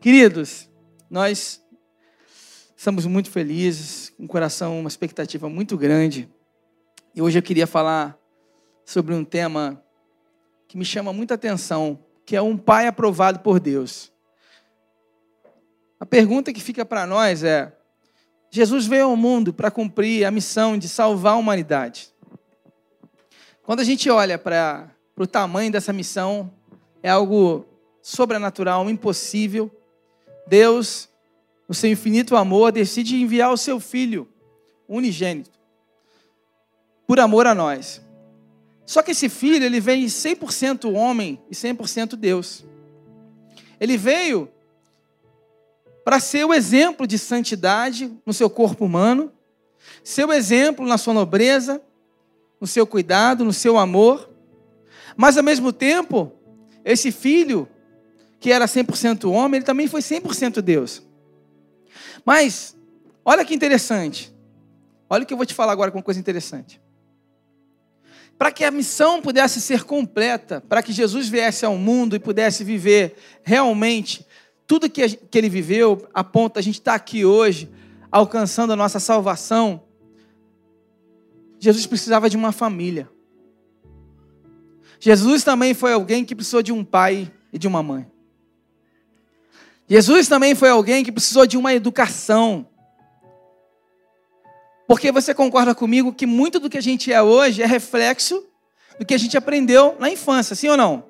Queridos, 0.00 0.68
nós 1.10 1.62
estamos 2.76 3.06
muito 3.06 3.30
felizes, 3.30 4.10
com 4.10 4.24
um 4.24 4.26
coração, 4.26 4.78
uma 4.78 4.88
expectativa 4.88 5.48
muito 5.48 5.76
grande. 5.76 6.28
E 7.14 7.22
hoje 7.22 7.38
eu 7.38 7.42
queria 7.42 7.66
falar 7.66 8.16
sobre 8.84 9.14
um 9.14 9.24
tema 9.24 9.82
que 10.68 10.76
me 10.76 10.84
chama 10.84 11.12
muita 11.12 11.34
atenção, 11.34 11.98
que 12.26 12.36
é 12.36 12.42
um 12.42 12.58
pai 12.58 12.86
aprovado 12.86 13.40
por 13.40 13.58
Deus. 13.58 14.12
A 15.98 16.04
pergunta 16.04 16.52
que 16.52 16.60
fica 16.60 16.84
para 16.84 17.06
nós 17.06 17.42
é: 17.42 17.74
Jesus 18.50 18.86
veio 18.86 19.06
ao 19.06 19.16
mundo 19.16 19.52
para 19.52 19.70
cumprir 19.70 20.26
a 20.26 20.30
missão 20.30 20.76
de 20.76 20.88
salvar 20.88 21.32
a 21.32 21.36
humanidade. 21.36 22.12
Quando 23.62 23.80
a 23.80 23.84
gente 23.84 24.10
olha 24.10 24.38
para 24.38 24.90
o 25.16 25.26
tamanho 25.26 25.72
dessa 25.72 25.92
missão, 25.92 26.52
é 27.02 27.08
algo 27.08 27.66
sobrenatural, 28.02 28.88
impossível. 28.88 29.70
Deus, 30.46 31.08
no 31.68 31.74
seu 31.74 31.90
infinito 31.90 32.36
amor, 32.36 32.72
decide 32.72 33.16
enviar 33.16 33.52
o 33.52 33.56
seu 33.56 33.80
Filho 33.80 34.28
unigênito, 34.88 35.58
por 37.06 37.18
amor 37.18 37.46
a 37.46 37.54
nós. 37.54 38.00
Só 38.84 39.02
que 39.02 39.10
esse 39.10 39.28
filho, 39.28 39.64
ele 39.64 39.80
vem 39.80 40.06
100% 40.06 40.94
homem 40.94 41.40
e 41.50 41.54
100% 41.54 42.14
Deus. 42.14 42.64
Ele 43.80 43.96
veio 43.96 44.48
para 46.04 46.20
ser 46.20 46.44
o 46.44 46.54
exemplo 46.54 47.04
de 47.04 47.18
santidade 47.18 48.16
no 48.24 48.32
seu 48.32 48.48
corpo 48.48 48.84
humano, 48.84 49.32
seu 50.04 50.32
exemplo 50.32 50.86
na 50.86 50.96
sua 50.96 51.12
nobreza, 51.12 51.82
no 52.60 52.66
seu 52.66 52.86
cuidado, 52.86 53.44
no 53.44 53.52
seu 53.52 53.76
amor, 53.76 54.30
mas 55.16 55.36
ao 55.36 55.42
mesmo 55.42 55.72
tempo, 55.72 56.32
esse 56.84 57.10
filho, 57.10 57.68
que 58.38 58.52
era 58.52 58.66
100% 58.66 59.30
homem, 59.30 59.58
ele 59.58 59.64
também 59.64 59.86
foi 59.86 60.00
100% 60.00 60.60
Deus. 60.60 61.02
Mas, 62.24 62.76
olha 63.24 63.44
que 63.44 63.54
interessante, 63.54 64.34
olha 65.08 65.24
o 65.24 65.26
que 65.26 65.32
eu 65.32 65.38
vou 65.38 65.46
te 65.46 65.54
falar 65.54 65.72
agora 65.72 65.90
com 65.90 65.98
uma 65.98 66.04
coisa 66.04 66.20
interessante. 66.20 66.80
Para 68.38 68.52
que 68.52 68.64
a 68.64 68.70
missão 68.70 69.22
pudesse 69.22 69.60
ser 69.60 69.84
completa, 69.84 70.60
para 70.60 70.82
que 70.82 70.92
Jesus 70.92 71.28
viesse 71.28 71.64
ao 71.64 71.76
mundo 71.76 72.14
e 72.14 72.18
pudesse 72.18 72.62
viver 72.62 73.16
realmente 73.42 74.26
tudo 74.66 74.90
que, 74.90 75.08
que 75.08 75.38
ele 75.38 75.48
viveu, 75.48 76.06
a 76.12 76.24
ponto 76.24 76.58
a 76.58 76.62
gente 76.62 76.80
estar 76.80 76.92
tá 76.92 76.96
aqui 76.96 77.24
hoje, 77.24 77.70
alcançando 78.10 78.72
a 78.72 78.76
nossa 78.76 78.98
salvação, 78.98 79.82
Jesus 81.58 81.86
precisava 81.86 82.28
de 82.28 82.36
uma 82.36 82.52
família. 82.52 83.08
Jesus 84.98 85.44
também 85.44 85.74
foi 85.74 85.92
alguém 85.92 86.24
que 86.24 86.34
precisou 86.34 86.62
de 86.62 86.72
um 86.72 86.84
pai 86.84 87.30
e 87.52 87.58
de 87.58 87.66
uma 87.66 87.82
mãe. 87.82 88.10
Jesus 89.88 90.26
também 90.26 90.54
foi 90.54 90.68
alguém 90.68 91.04
que 91.04 91.12
precisou 91.12 91.46
de 91.46 91.56
uma 91.56 91.72
educação. 91.72 92.66
Porque 94.86 95.12
você 95.12 95.34
concorda 95.34 95.74
comigo 95.74 96.12
que 96.12 96.26
muito 96.26 96.58
do 96.58 96.70
que 96.70 96.78
a 96.78 96.82
gente 96.82 97.12
é 97.12 97.22
hoje 97.22 97.62
é 97.62 97.66
reflexo 97.66 98.44
do 98.98 99.04
que 99.04 99.14
a 99.14 99.18
gente 99.18 99.36
aprendeu 99.36 99.96
na 99.98 100.10
infância, 100.10 100.56
sim 100.56 100.68
ou 100.68 100.76
não? 100.76 101.04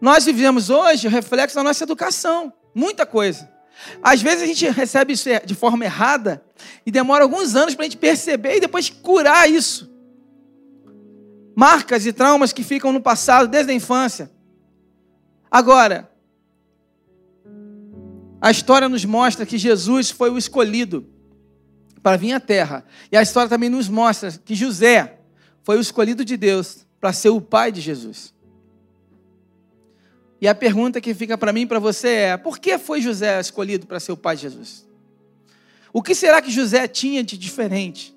Nós 0.00 0.24
vivemos 0.24 0.68
hoje 0.68 1.06
o 1.06 1.10
reflexo 1.10 1.56
da 1.56 1.62
nossa 1.62 1.84
educação. 1.84 2.52
Muita 2.74 3.06
coisa. 3.06 3.50
Às 4.02 4.20
vezes 4.20 4.42
a 4.42 4.46
gente 4.46 4.68
recebe 4.68 5.12
isso 5.12 5.28
de 5.44 5.54
forma 5.54 5.84
errada 5.84 6.44
e 6.84 6.90
demora 6.90 7.24
alguns 7.24 7.54
anos 7.54 7.74
para 7.74 7.84
a 7.84 7.88
gente 7.88 7.96
perceber 7.96 8.56
e 8.56 8.60
depois 8.60 8.90
curar 8.90 9.48
isso. 9.48 9.90
Marcas 11.54 12.06
e 12.06 12.12
traumas 12.12 12.52
que 12.52 12.62
ficam 12.62 12.92
no 12.92 13.00
passado, 13.00 13.48
desde 13.48 13.72
a 13.72 13.74
infância. 13.74 14.30
Agora, 15.50 16.11
a 18.42 18.50
história 18.50 18.88
nos 18.88 19.04
mostra 19.04 19.46
que 19.46 19.56
Jesus 19.56 20.10
foi 20.10 20.28
o 20.28 20.36
escolhido 20.36 21.06
para 22.02 22.16
vir 22.16 22.32
à 22.32 22.40
terra. 22.40 22.84
E 23.12 23.16
a 23.16 23.22
história 23.22 23.48
também 23.48 23.70
nos 23.70 23.88
mostra 23.88 24.32
que 24.32 24.56
José 24.56 25.20
foi 25.62 25.76
o 25.76 25.80
escolhido 25.80 26.24
de 26.24 26.36
Deus 26.36 26.84
para 27.00 27.12
ser 27.12 27.28
o 27.28 27.40
pai 27.40 27.70
de 27.70 27.80
Jesus. 27.80 28.34
E 30.40 30.48
a 30.48 30.56
pergunta 30.56 31.00
que 31.00 31.14
fica 31.14 31.38
para 31.38 31.52
mim 31.52 31.60
e 31.60 31.66
para 31.66 31.78
você 31.78 32.08
é: 32.08 32.36
por 32.36 32.58
que 32.58 32.76
foi 32.78 33.00
José 33.00 33.38
escolhido 33.38 33.86
para 33.86 34.00
ser 34.00 34.10
o 34.10 34.16
pai 34.16 34.34
de 34.34 34.42
Jesus? 34.42 34.84
O 35.92 36.02
que 36.02 36.12
será 36.12 36.42
que 36.42 36.50
José 36.50 36.88
tinha 36.88 37.22
de 37.22 37.38
diferente? 37.38 38.12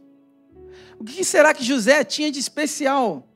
O 0.98 1.04
que 1.04 1.24
será 1.24 1.54
que 1.54 1.64
José 1.64 2.04
tinha 2.04 2.32
de 2.32 2.40
especial? 2.40 3.30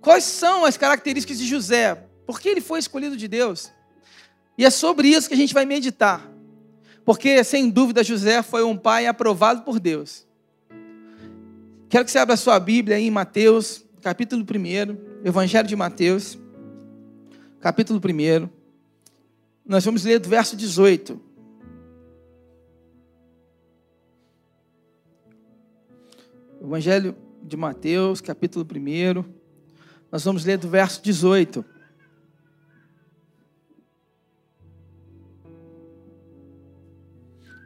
Quais 0.00 0.24
são 0.24 0.64
as 0.64 0.76
características 0.76 1.38
de 1.38 1.46
José? 1.46 1.94
Por 2.26 2.40
que 2.40 2.48
ele 2.48 2.60
foi 2.60 2.80
escolhido 2.80 3.16
de 3.16 3.28
Deus? 3.28 3.70
E 4.60 4.64
é 4.64 4.68
sobre 4.68 5.08
isso 5.08 5.26
que 5.26 5.32
a 5.34 5.38
gente 5.38 5.54
vai 5.54 5.64
meditar. 5.64 6.30
Porque, 7.02 7.42
sem 7.42 7.70
dúvida, 7.70 8.04
José 8.04 8.42
foi 8.42 8.62
um 8.62 8.76
pai 8.76 9.06
aprovado 9.06 9.62
por 9.62 9.80
Deus. 9.80 10.26
Quero 11.88 12.04
que 12.04 12.10
você 12.10 12.18
abra 12.18 12.36
sua 12.36 12.60
Bíblia 12.60 12.96
aí 12.96 13.06
em 13.06 13.10
Mateus, 13.10 13.82
capítulo 14.02 14.44
1, 14.44 15.24
Evangelho 15.26 15.66
de 15.66 15.74
Mateus 15.74 16.38
capítulo 17.58 17.98
1. 17.98 18.48
Nós 19.66 19.82
vamos 19.84 20.04
ler 20.04 20.18
do 20.18 20.28
verso 20.28 20.56
18. 20.56 21.20
Evangelho 26.62 27.16
de 27.42 27.56
Mateus, 27.56 28.20
capítulo 28.20 28.66
1. 28.66 29.24
Nós 30.12 30.22
vamos 30.22 30.44
ler 30.44 30.58
do 30.58 30.68
verso 30.68 31.02
18. 31.02 31.64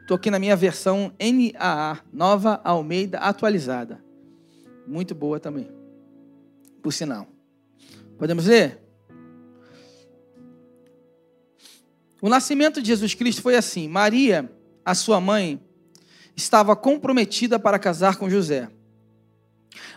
Estou 0.05 0.17
aqui 0.17 0.29
na 0.29 0.37
minha 0.37 0.55
versão 0.55 1.11
NAA, 1.19 1.97
Nova 2.13 2.61
Almeida 2.63 3.17
Atualizada. 3.17 4.05
Muito 4.85 5.15
boa 5.15 5.39
também, 5.39 5.67
por 6.83 6.93
sinal. 6.93 7.27
Podemos 8.15 8.45
ler? 8.45 8.83
O 12.21 12.29
nascimento 12.29 12.83
de 12.83 12.89
Jesus 12.89 13.15
Cristo 13.15 13.41
foi 13.41 13.55
assim: 13.55 13.87
Maria, 13.87 14.47
a 14.85 14.93
sua 14.93 15.19
mãe, 15.19 15.59
estava 16.35 16.75
comprometida 16.75 17.57
para 17.57 17.79
casar 17.79 18.17
com 18.17 18.29
José. 18.29 18.69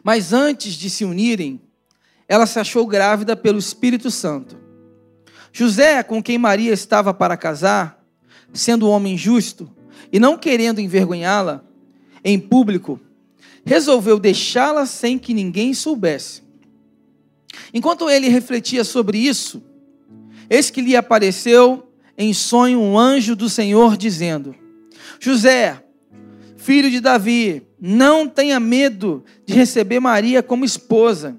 Mas 0.03 0.33
antes 0.33 0.73
de 0.73 0.89
se 0.89 1.05
unirem, 1.05 1.61
ela 2.27 2.47
se 2.47 2.59
achou 2.59 2.87
grávida 2.87 3.37
pelo 3.37 3.59
Espírito 3.59 4.11
Santo. 4.11 4.59
José, 5.53 6.03
com 6.03 6.23
quem 6.23 6.39
Maria 6.39 6.73
estava 6.73 7.13
para 7.13 7.37
casar, 7.37 8.03
sendo 8.55 8.89
um 8.89 8.91
homem 8.91 9.15
justo 9.15 9.77
e 10.13 10.19
não 10.19 10.37
querendo 10.37 10.81
envergonhá-la 10.81 11.65
em 12.25 12.39
público, 12.39 13.01
resolveu 13.65 14.19
deixá-la 14.19 14.87
sem 14.87 15.19
que 15.19 15.35
ninguém 15.35 15.75
soubesse. 15.75 16.43
Enquanto 17.73 18.09
ele 18.09 18.29
refletia 18.29 18.85
sobre 18.85 19.19
isso, 19.19 19.63
eis 20.49 20.71
que 20.71 20.81
lhe 20.81 20.97
apareceu 20.97 21.89
em 22.17 22.33
sonho 22.33 22.81
um 22.81 22.99
anjo 22.99 23.37
do 23.37 23.49
Senhor 23.49 23.97
dizendo: 23.97 24.55
José, 25.21 25.83
filho 26.57 26.91
de 26.91 27.01
Davi, 27.01 27.63
não 27.81 28.27
tenha 28.27 28.59
medo 28.59 29.25
de 29.47 29.55
receber 29.55 30.01
Maria 30.01 30.43
como 30.43 30.65
esposa, 30.65 31.37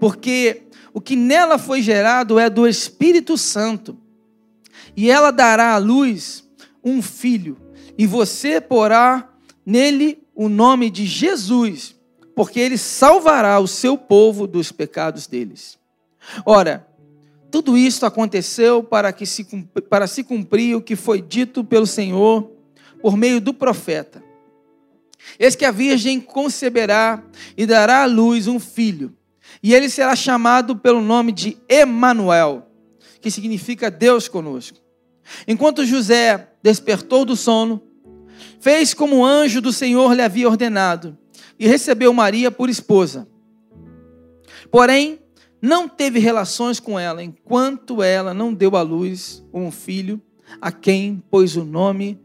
porque 0.00 0.62
o 0.92 1.00
que 1.00 1.14
nela 1.14 1.58
foi 1.58 1.80
gerado 1.82 2.38
é 2.38 2.50
do 2.50 2.66
Espírito 2.66 3.36
Santo. 3.36 3.96
E 4.96 5.10
ela 5.10 5.30
dará 5.30 5.74
à 5.74 5.78
luz 5.78 6.44
um 6.82 7.00
filho, 7.00 7.56
e 7.98 8.06
você 8.06 8.60
porá 8.60 9.28
nele 9.66 10.22
o 10.32 10.48
nome 10.48 10.88
de 10.88 11.04
Jesus, 11.04 11.96
porque 12.34 12.60
ele 12.60 12.78
salvará 12.78 13.58
o 13.58 13.66
seu 13.66 13.98
povo 13.98 14.46
dos 14.46 14.70
pecados 14.70 15.26
deles. 15.26 15.76
Ora, 16.46 16.86
tudo 17.50 17.76
isso 17.76 18.06
aconteceu 18.06 18.84
para, 18.84 19.12
que 19.12 19.26
se, 19.26 19.44
para 19.90 20.06
se 20.06 20.22
cumprir 20.22 20.76
o 20.76 20.80
que 20.80 20.94
foi 20.94 21.20
dito 21.20 21.64
pelo 21.64 21.86
Senhor 21.86 22.52
por 23.02 23.16
meio 23.16 23.40
do 23.40 23.52
profeta. 23.52 24.22
Eis 25.38 25.56
que 25.56 25.64
a 25.64 25.72
virgem 25.72 26.20
conceberá 26.20 27.22
e 27.56 27.66
dará 27.66 28.02
à 28.02 28.06
luz 28.06 28.46
um 28.46 28.60
filho, 28.60 29.12
e 29.60 29.74
ele 29.74 29.90
será 29.90 30.14
chamado 30.14 30.76
pelo 30.76 31.00
nome 31.00 31.32
de 31.32 31.58
Emanuel, 31.68 32.70
que 33.20 33.30
significa 33.30 33.90
Deus 33.90 34.28
conosco. 34.28 34.78
Enquanto 35.46 35.84
José 35.84 36.48
despertou 36.62 37.24
do 37.24 37.34
sono, 37.34 37.87
fez 38.60 38.94
como 38.94 39.18
o 39.18 39.24
anjo 39.24 39.60
do 39.60 39.72
Senhor 39.72 40.12
lhe 40.14 40.22
havia 40.22 40.48
ordenado, 40.48 41.16
e 41.58 41.66
recebeu 41.66 42.12
Maria 42.12 42.50
por 42.50 42.68
esposa. 42.68 43.28
Porém, 44.70 45.18
não 45.60 45.88
teve 45.88 46.18
relações 46.18 46.78
com 46.78 46.98
ela 46.98 47.22
enquanto 47.22 48.02
ela 48.02 48.32
não 48.32 48.54
deu 48.54 48.76
à 48.76 48.82
luz 48.82 49.44
um 49.52 49.70
filho 49.70 50.20
a 50.60 50.70
quem 50.70 51.22
pôs 51.30 51.56
o 51.56 51.64
nome 51.64 52.20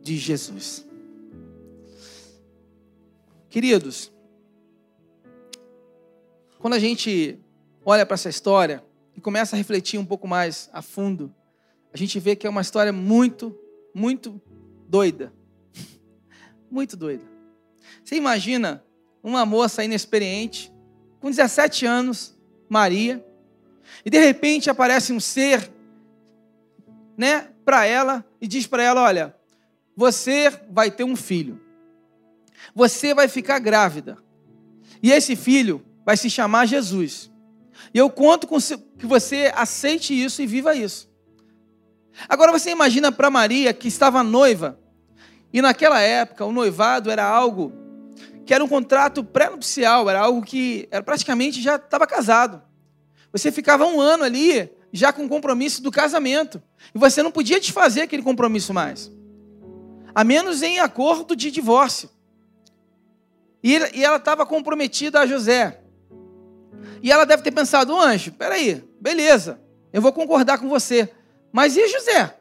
de 0.00 0.16
Jesus. 0.16 0.86
Queridos, 3.50 4.12
quando 6.58 6.74
a 6.74 6.78
gente 6.78 7.38
olha 7.84 8.04
para 8.04 8.14
essa 8.14 8.28
história 8.28 8.82
e 9.14 9.20
começa 9.20 9.54
a 9.54 9.58
refletir 9.58 9.98
um 9.98 10.04
pouco 10.04 10.26
mais 10.26 10.68
a 10.72 10.82
fundo, 10.82 11.32
a 11.92 11.96
gente 11.96 12.18
vê 12.18 12.36
que 12.36 12.46
é 12.46 12.50
uma 12.50 12.60
história 12.60 12.92
muito, 12.92 13.56
muito 13.94 14.40
doida. 14.88 15.32
Muito 16.70 16.96
doida. 16.96 17.24
Você 18.04 18.16
imagina 18.16 18.84
uma 19.22 19.44
moça 19.44 19.82
inexperiente, 19.84 20.72
com 21.20 21.30
17 21.30 21.84
anos, 21.84 22.36
Maria, 22.68 23.24
e 24.04 24.10
de 24.10 24.18
repente 24.18 24.70
aparece 24.70 25.12
um 25.12 25.20
ser, 25.20 25.72
né, 27.16 27.48
para 27.64 27.86
ela 27.86 28.24
e 28.40 28.46
diz 28.46 28.66
para 28.66 28.82
ela: 28.82 29.02
Olha, 29.02 29.34
você 29.96 30.50
vai 30.70 30.90
ter 30.90 31.04
um 31.04 31.16
filho, 31.16 31.60
você 32.74 33.14
vai 33.14 33.26
ficar 33.26 33.58
grávida, 33.58 34.18
e 35.02 35.10
esse 35.10 35.34
filho 35.34 35.84
vai 36.04 36.16
se 36.16 36.30
chamar 36.30 36.66
Jesus. 36.66 37.30
E 37.92 37.98
eu 37.98 38.08
conto 38.08 38.46
com 38.46 38.58
que 38.98 39.06
você 39.06 39.52
aceite 39.54 40.14
isso 40.14 40.40
e 40.40 40.46
viva 40.46 40.74
isso. 40.74 41.10
Agora 42.28 42.52
você 42.52 42.70
imagina 42.70 43.12
para 43.12 43.30
Maria 43.30 43.72
que 43.72 43.88
estava 43.88 44.22
noiva, 44.22 44.78
e 45.52 45.62
naquela 45.62 46.00
época 46.00 46.44
o 46.44 46.52
noivado 46.52 47.10
era 47.10 47.24
algo 47.24 47.72
que 48.44 48.54
era 48.54 48.62
um 48.62 48.68
contrato 48.68 49.24
pré-nupcial, 49.24 50.08
era 50.08 50.20
algo 50.20 50.42
que 50.42 50.86
era 50.90 51.02
praticamente 51.02 51.60
já 51.60 51.76
estava 51.76 52.06
casado. 52.06 52.62
Você 53.32 53.50
ficava 53.50 53.84
um 53.84 54.00
ano 54.00 54.22
ali 54.24 54.70
já 54.92 55.12
com 55.12 55.24
o 55.24 55.28
compromisso 55.28 55.82
do 55.82 55.90
casamento. 55.90 56.62
E 56.94 56.98
você 56.98 57.22
não 57.22 57.30
podia 57.32 57.60
desfazer 57.60 58.02
aquele 58.02 58.22
compromisso 58.22 58.72
mais. 58.72 59.10
A 60.14 60.24
menos 60.24 60.62
em 60.62 60.78
acordo 60.78 61.34
de 61.34 61.50
divórcio. 61.50 62.08
E 63.62 63.74
ela 64.02 64.16
estava 64.16 64.46
comprometida 64.46 65.20
a 65.20 65.26
José. 65.26 65.80
E 67.02 67.10
ela 67.10 67.26
deve 67.26 67.42
ter 67.42 67.50
pensado, 67.50 67.94
anjo, 67.96 68.32
peraí, 68.32 68.82
beleza, 69.00 69.60
eu 69.92 70.00
vou 70.00 70.12
concordar 70.12 70.58
com 70.58 70.68
você. 70.68 71.12
Mas 71.56 71.74
e 71.74 71.88
José? 71.88 72.36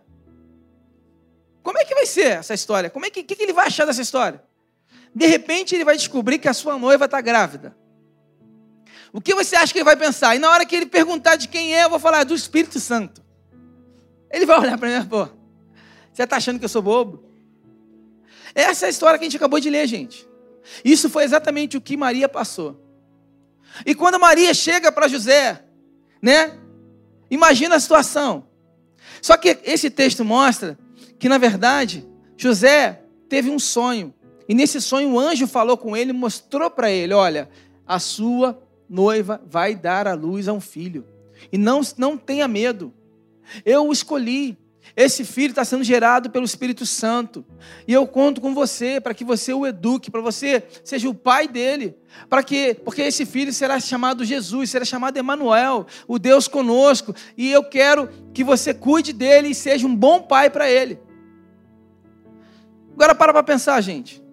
Como 1.63 1.77
é 1.77 1.85
que 1.85 1.95
vai 1.95 2.06
ser 2.06 2.31
essa 2.31 2.53
história? 2.53 2.89
Como 2.89 3.06
é 3.06 3.09
que, 3.09 3.23
que, 3.23 3.33
que 3.33 3.44
ele 3.44 3.53
vai 3.53 3.67
achar 3.67 3.85
dessa 3.85 4.01
história? 4.01 4.44
De 5.15 5.25
repente 5.25 5.73
ele 5.73 5.85
vai 5.85 5.95
descobrir 5.95 6.38
que 6.38 6.50
a 6.50 6.53
sua 6.53 6.77
noiva 6.77 7.06
está 7.06 7.21
grávida. 7.21 7.73
O 9.13 9.21
que 9.21 9.33
você 9.33 9.56
acha 9.56 9.71
que 9.71 9.79
ele 9.79 9.85
vai 9.85 9.95
pensar? 9.95 10.35
E 10.35 10.39
na 10.39 10.51
hora 10.51 10.65
que 10.65 10.75
ele 10.75 10.85
perguntar 10.85 11.38
de 11.38 11.47
quem 11.47 11.77
é, 11.77 11.85
eu 11.85 11.89
vou 11.89 11.97
falar 11.97 12.25
do 12.25 12.35
Espírito 12.35 12.77
Santo. 12.77 13.23
Ele 14.29 14.45
vai 14.45 14.59
olhar 14.59 14.77
para 14.77 14.89
mim 15.00 15.07
pô, 15.07 15.29
você 16.12 16.23
está 16.23 16.35
achando 16.35 16.59
que 16.59 16.65
eu 16.65 16.69
sou 16.69 16.81
bobo? 16.81 17.23
Essa 18.53 18.85
é 18.85 18.88
a 18.88 18.89
história 18.89 19.17
que 19.17 19.23
a 19.23 19.27
gente 19.27 19.38
acabou 19.38 19.62
de 19.62 19.69
ler, 19.69 19.88
gente. 19.88 20.27
Isso 20.83 21.09
foi 21.09 21.23
exatamente 21.23 21.77
o 21.77 21.81
que 21.81 21.95
Maria 21.95 22.27
passou. 22.27 22.83
E 23.85 23.95
quando 23.95 24.19
Maria 24.19 24.53
chega 24.53 24.91
para 24.91 25.07
José, 25.07 25.63
né? 26.21 26.59
Imagina 27.31 27.77
a 27.77 27.79
situação. 27.79 28.53
Só 29.25 29.36
que 29.38 29.57
esse 29.63 29.89
texto 29.89 30.24
mostra 30.24 30.77
que, 31.18 31.27
na 31.27 31.39
verdade, 31.39 32.07
José 32.38 33.01
teve 33.27 33.50
um 33.50 33.57
sonho. 33.57 34.13
E 34.48 34.54
nesse 34.54 34.80
sonho 34.80 35.13
o 35.13 35.19
anjo 35.19 35.48
falou 35.48 35.75
com 35.77 35.98
ele, 35.98 36.13
mostrou 36.13 36.69
para 36.69 36.92
ele: 36.92 37.12
olha, 37.12 37.50
a 37.88 37.98
sua 37.98 38.62
noiva 38.88 39.42
vai 39.44 39.74
dar 39.74 40.07
à 40.07 40.13
luz 40.13 40.48
a 40.48 40.54
um 40.54 40.62
filho. 40.62 41.07
E 41.51 41.57
não, 41.57 41.81
não 41.98 42.16
tenha 42.16 42.48
medo. 42.48 42.94
Eu 43.66 43.88
o 43.88 43.92
escolhi. 43.92 44.56
Esse 44.95 45.23
filho 45.23 45.51
está 45.51 45.63
sendo 45.63 45.83
gerado 45.83 46.29
pelo 46.29 46.45
Espírito 46.45 46.85
Santo. 46.85 47.45
E 47.87 47.93
eu 47.93 48.05
conto 48.05 48.41
com 48.41 48.53
você 48.53 48.99
para 48.99 49.13
que 49.13 49.23
você 49.23 49.53
o 49.53 49.65
eduque, 49.65 50.11
para 50.11 50.21
você 50.21 50.63
seja 50.83 51.09
o 51.09 51.13
pai 51.13 51.47
dele. 51.47 51.95
Para 52.29 52.43
que, 52.43 52.73
porque 52.75 53.01
esse 53.01 53.25
filho 53.25 53.53
será 53.53 53.79
chamado 53.79 54.25
Jesus, 54.25 54.69
será 54.69 54.83
chamado 54.83 55.17
Emanuel, 55.17 55.87
o 56.07 56.19
Deus 56.19 56.47
conosco. 56.47 57.15
E 57.37 57.49
eu 57.51 57.63
quero 57.63 58.09
que 58.33 58.43
você 58.43 58.73
cuide 58.73 59.13
dele 59.13 59.49
e 59.49 59.55
seja 59.55 59.87
um 59.87 59.95
bom 59.95 60.21
pai 60.21 60.49
para 60.49 60.69
ele. 60.69 60.99
Agora 62.93 63.15
para 63.15 63.33
para 63.33 63.43
pensar, 63.43 63.79
gente. 63.81 64.23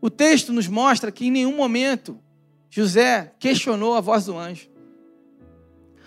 O 0.00 0.10
texto 0.10 0.52
nos 0.52 0.68
mostra 0.68 1.10
que 1.10 1.26
em 1.26 1.30
nenhum 1.30 1.56
momento 1.56 2.20
José 2.68 3.32
questionou 3.38 3.94
a 3.94 4.00
voz 4.00 4.26
do 4.26 4.36
anjo. 4.36 4.68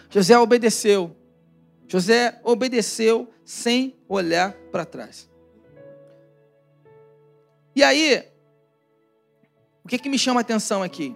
José 0.09 0.37
obedeceu. 0.37 1.16
José 1.87 2.39
obedeceu 2.43 3.29
sem 3.43 3.95
olhar 4.07 4.53
para 4.71 4.85
trás. 4.85 5.29
E 7.75 7.83
aí, 7.83 8.27
o 9.83 9.87
que, 9.87 9.97
que 9.97 10.09
me 10.09 10.19
chama 10.19 10.39
a 10.39 10.41
atenção 10.41 10.83
aqui? 10.83 11.15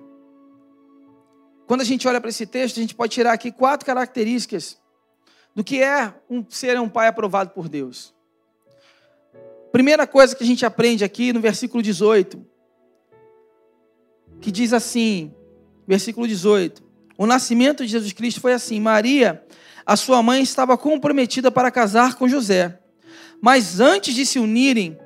Quando 1.67 1.81
a 1.81 1.85
gente 1.85 2.07
olha 2.07 2.21
para 2.21 2.29
esse 2.29 2.45
texto, 2.45 2.77
a 2.77 2.81
gente 2.81 2.95
pode 2.95 3.13
tirar 3.13 3.33
aqui 3.33 3.51
quatro 3.51 3.85
características 3.85 4.79
do 5.55 5.63
que 5.63 5.81
é 5.81 6.13
um, 6.29 6.45
ser 6.49 6.79
um 6.79 6.87
pai 6.87 7.07
aprovado 7.07 7.51
por 7.51 7.67
Deus. 7.67 8.13
Primeira 9.71 10.05
coisa 10.05 10.35
que 10.35 10.43
a 10.43 10.47
gente 10.47 10.65
aprende 10.65 11.03
aqui 11.03 11.31
no 11.33 11.39
versículo 11.39 11.81
18, 11.81 12.45
que 14.39 14.51
diz 14.51 14.73
assim: 14.73 15.33
versículo 15.87 16.27
18. 16.27 16.90
O 17.21 17.27
nascimento 17.27 17.85
de 17.85 17.91
Jesus 17.91 18.11
Cristo 18.13 18.41
foi 18.41 18.51
assim: 18.51 18.79
Maria, 18.79 19.45
a 19.85 19.95
sua 19.95 20.23
mãe, 20.23 20.41
estava 20.41 20.75
comprometida 20.75 21.51
para 21.51 21.69
casar 21.69 22.15
com 22.15 22.27
José. 22.27 22.79
Mas 23.39 23.79
antes 23.79 24.15
de 24.15 24.25
se 24.25 24.39
unirem, 24.39 24.97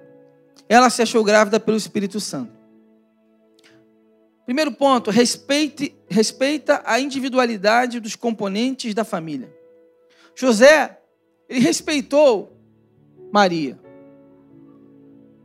ela 0.70 0.90
se 0.90 1.02
achou 1.02 1.26
grávida 1.26 1.60
pelo 1.60 1.76
Espírito 1.76 2.22
Santo. 2.22 2.54
Primeiro 4.46 4.72
ponto, 4.72 5.12
respeite, 5.12 5.94
respeita 6.08 6.82
a 6.86 7.02
individualidade 7.02 8.00
dos 8.00 8.16
componentes 8.16 8.94
da 8.94 9.04
família. 9.04 9.54
José, 10.34 10.98
ele 11.50 11.60
respeitou 11.60 12.58
Maria. 13.30 13.78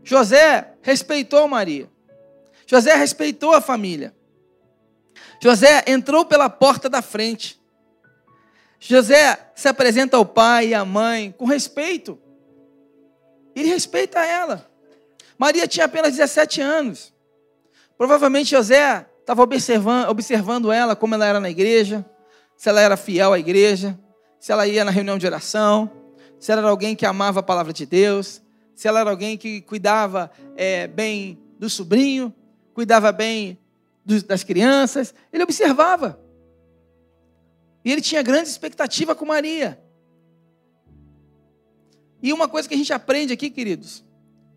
José 0.04 0.74
respeitou 0.82 1.48
Maria. 1.48 1.90
José 2.64 2.94
respeitou 2.94 3.54
a 3.54 3.60
família. 3.60 4.14
José 5.42 5.84
entrou 5.86 6.24
pela 6.24 6.50
porta 6.50 6.88
da 6.88 7.00
frente. 7.00 7.60
José 8.78 9.50
se 9.54 9.68
apresenta 9.68 10.16
ao 10.16 10.24
pai 10.24 10.68
e 10.68 10.74
à 10.74 10.84
mãe 10.84 11.34
com 11.36 11.44
respeito. 11.44 12.18
Ele 13.54 13.68
respeita 13.68 14.24
ela. 14.24 14.70
Maria 15.38 15.66
tinha 15.66 15.86
apenas 15.86 16.16
17 16.16 16.60
anos. 16.60 17.12
Provavelmente 17.96 18.50
José 18.50 19.06
estava 19.20 19.42
observando, 19.42 20.08
observando 20.08 20.72
ela, 20.72 20.94
como 20.94 21.14
ela 21.14 21.26
era 21.26 21.40
na 21.40 21.50
igreja, 21.50 22.04
se 22.56 22.68
ela 22.68 22.80
era 22.80 22.96
fiel 22.96 23.32
à 23.32 23.38
igreja, 23.38 23.98
se 24.38 24.52
ela 24.52 24.66
ia 24.66 24.84
na 24.84 24.90
reunião 24.90 25.18
de 25.18 25.26
oração, 25.26 25.90
se 26.38 26.52
ela 26.52 26.62
era 26.62 26.70
alguém 26.70 26.94
que 26.94 27.06
amava 27.06 27.40
a 27.40 27.42
palavra 27.42 27.72
de 27.72 27.86
Deus, 27.86 28.42
se 28.74 28.88
ela 28.88 29.00
era 29.00 29.10
alguém 29.10 29.36
que 29.36 29.60
cuidava 29.62 30.30
é, 30.56 30.86
bem 30.86 31.38
do 31.58 31.68
sobrinho, 31.68 32.34
cuidava 32.72 33.12
bem 33.12 33.58
das 34.04 34.42
crianças, 34.42 35.14
ele 35.32 35.42
observava. 35.42 36.18
E 37.84 37.90
ele 37.90 38.00
tinha 38.00 38.22
grande 38.22 38.48
expectativa 38.48 39.14
com 39.14 39.24
Maria. 39.24 39.80
E 42.22 42.32
uma 42.32 42.48
coisa 42.48 42.68
que 42.68 42.74
a 42.74 42.78
gente 42.78 42.92
aprende 42.92 43.32
aqui, 43.32 43.48
queridos, 43.48 44.04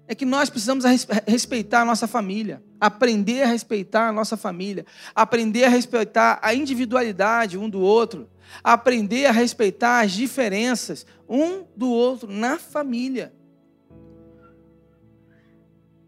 é 0.07 0.13
que 0.13 0.25
nós 0.25 0.49
precisamos 0.49 0.83
respeitar 1.25 1.81
a 1.81 1.85
nossa 1.85 2.07
família, 2.07 2.61
aprender 2.79 3.43
a 3.43 3.47
respeitar 3.47 4.09
a 4.09 4.11
nossa 4.11 4.35
família, 4.35 4.85
aprender 5.15 5.63
a 5.63 5.69
respeitar 5.69 6.39
a 6.41 6.53
individualidade 6.53 7.57
um 7.57 7.69
do 7.69 7.79
outro, 7.79 8.29
aprender 8.61 9.25
a 9.25 9.31
respeitar 9.31 10.01
as 10.01 10.11
diferenças 10.11 11.05
um 11.27 11.63
do 11.75 11.89
outro 11.89 12.29
na 12.29 12.59
família. 12.59 13.33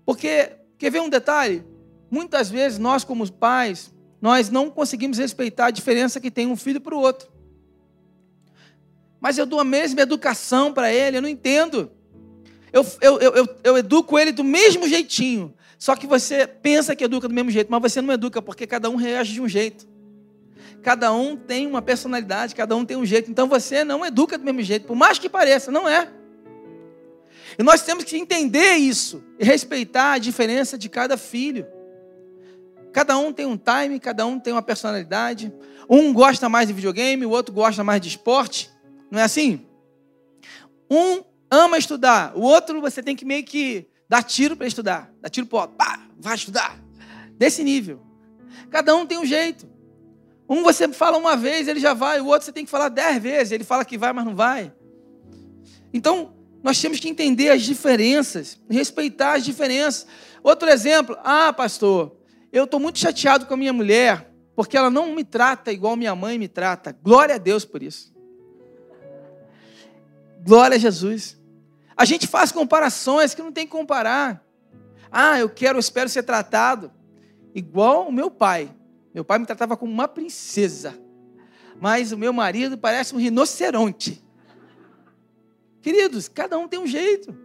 Porque, 0.05 0.51
quer 0.77 0.91
ver 0.91 0.99
um 0.99 1.09
detalhe? 1.09 1.63
Muitas 2.15 2.49
vezes 2.49 2.79
nós, 2.79 3.03
como 3.03 3.29
pais, 3.29 3.93
nós 4.21 4.49
não 4.49 4.69
conseguimos 4.69 5.17
respeitar 5.17 5.65
a 5.65 5.69
diferença 5.69 6.17
que 6.17 6.31
tem 6.31 6.47
um 6.47 6.55
filho 6.55 6.79
para 6.79 6.95
o 6.95 6.97
outro. 6.97 7.27
Mas 9.19 9.37
eu 9.37 9.45
dou 9.45 9.59
a 9.59 9.65
mesma 9.65 9.99
educação 9.99 10.71
para 10.71 10.93
ele, 10.93 11.17
eu 11.17 11.21
não 11.21 11.27
entendo. 11.27 11.91
Eu, 12.71 12.85
eu, 13.01 13.19
eu, 13.19 13.49
eu, 13.65 13.77
educo 13.77 14.17
ele 14.17 14.31
do 14.31 14.45
mesmo 14.45 14.87
jeitinho. 14.87 15.53
Só 15.77 15.93
que 15.93 16.07
você 16.07 16.47
pensa 16.47 16.95
que 16.95 17.03
educa 17.03 17.27
do 17.27 17.33
mesmo 17.33 17.51
jeito, 17.51 17.69
mas 17.69 17.81
você 17.81 18.01
não 18.01 18.13
educa, 18.13 18.41
porque 18.41 18.65
cada 18.65 18.89
um 18.89 18.95
reage 18.95 19.33
de 19.33 19.41
um 19.41 19.49
jeito. 19.49 19.85
Cada 20.81 21.11
um 21.11 21.35
tem 21.35 21.67
uma 21.67 21.81
personalidade, 21.81 22.55
cada 22.55 22.77
um 22.77 22.85
tem 22.85 22.95
um 22.95 23.05
jeito. 23.05 23.29
Então 23.29 23.49
você 23.49 23.83
não 23.83 24.05
educa 24.05 24.37
do 24.37 24.45
mesmo 24.45 24.61
jeito, 24.61 24.87
por 24.87 24.95
mais 24.95 25.19
que 25.19 25.27
pareça, 25.27 25.69
não 25.69 25.85
é. 25.85 26.07
E 27.59 27.61
nós 27.63 27.81
temos 27.81 28.05
que 28.05 28.15
entender 28.15 28.75
isso 28.75 29.21
e 29.37 29.43
respeitar 29.43 30.13
a 30.13 30.17
diferença 30.17 30.77
de 30.77 30.87
cada 30.87 31.17
filho. 31.17 31.74
Cada 32.95 33.17
um 33.17 33.33
tem 33.33 33.45
um 33.45 33.57
time, 33.57 33.99
cada 33.99 34.25
um 34.25 34.39
tem 34.39 34.53
uma 34.53 34.61
personalidade. 34.61 35.53
Um 35.89 36.13
gosta 36.13 36.47
mais 36.47 36.69
de 36.69 36.73
videogame, 36.73 37.25
o 37.25 37.29
outro 37.29 37.53
gosta 37.53 37.83
mais 37.83 37.99
de 37.99 38.07
esporte. 38.07 38.71
Não 39.11 39.19
é 39.19 39.23
assim? 39.23 39.65
Um 40.89 41.21
ama 41.51 41.77
estudar, 41.77 42.31
o 42.37 42.41
outro 42.41 42.79
você 42.79 43.03
tem 43.03 43.13
que 43.13 43.25
meio 43.25 43.43
que 43.43 43.85
dar 44.07 44.23
tiro 44.23 44.55
para 44.55 44.65
estudar. 44.65 45.11
Dar 45.19 45.29
tiro 45.29 45.45
para 45.45 45.67
pá, 45.67 46.07
vai 46.17 46.35
estudar. 46.35 46.79
Desse 47.37 47.65
nível. 47.65 47.99
Cada 48.71 48.95
um 48.95 49.05
tem 49.05 49.17
um 49.17 49.25
jeito. 49.25 49.67
Um 50.47 50.63
você 50.63 50.87
fala 50.87 51.17
uma 51.17 51.35
vez, 51.35 51.67
ele 51.67 51.81
já 51.81 51.93
vai, 51.93 52.21
o 52.21 52.27
outro 52.27 52.45
você 52.45 52.53
tem 52.53 52.63
que 52.63 52.71
falar 52.71 52.87
dez 52.87 53.21
vezes, 53.21 53.51
ele 53.51 53.65
fala 53.65 53.83
que 53.83 53.97
vai, 53.97 54.13
mas 54.13 54.23
não 54.23 54.37
vai. 54.37 54.71
Então, 55.93 56.33
nós 56.63 56.79
temos 56.79 57.01
que 57.01 57.09
entender 57.09 57.49
as 57.49 57.63
diferenças, 57.63 58.57
respeitar 58.69 59.33
as 59.33 59.43
diferenças. 59.43 60.07
Outro 60.41 60.69
exemplo, 60.69 61.17
ah, 61.25 61.51
pastor, 61.51 62.14
eu 62.55 62.63
estou 62.63 62.79
muito 62.79 62.99
chateado 62.99 63.45
com 63.45 63.53
a 63.53 63.57
minha 63.57 63.73
mulher, 63.73 64.33
porque 64.55 64.77
ela 64.77 64.89
não 64.89 65.13
me 65.13 65.25
trata 65.25 65.73
igual 65.73 65.97
minha 65.97 66.15
mãe 66.15 66.39
me 66.39 66.47
trata. 66.47 66.97
Glória 67.03 67.35
a 67.35 67.37
Deus 67.37 67.65
por 67.65 67.83
isso. 67.83 68.15
Glória 70.41 70.75
a 70.75 70.79
Jesus. 70.79 71.37
A 71.97 72.05
gente 72.05 72.27
faz 72.27 72.53
comparações 72.53 73.35
que 73.35 73.41
não 73.41 73.51
tem 73.51 73.65
que 73.65 73.73
comparar. 73.73 74.41
Ah, 75.11 75.37
eu 75.37 75.49
quero, 75.49 75.75
eu 75.75 75.81
espero 75.81 76.07
ser 76.07 76.23
tratado 76.23 76.93
igual 77.53 78.07
o 78.07 78.11
meu 78.11 78.31
pai. 78.31 78.73
Meu 79.13 79.25
pai 79.25 79.37
me 79.37 79.45
tratava 79.45 79.75
como 79.75 79.91
uma 79.91 80.07
princesa. 80.07 80.97
Mas 81.81 82.13
o 82.13 82.17
meu 82.17 82.31
marido 82.31 82.77
parece 82.77 83.13
um 83.13 83.17
rinoceronte. 83.17 84.23
Queridos, 85.81 86.29
cada 86.29 86.57
um 86.57 86.69
tem 86.69 86.79
um 86.79 86.87
jeito. 86.87 87.37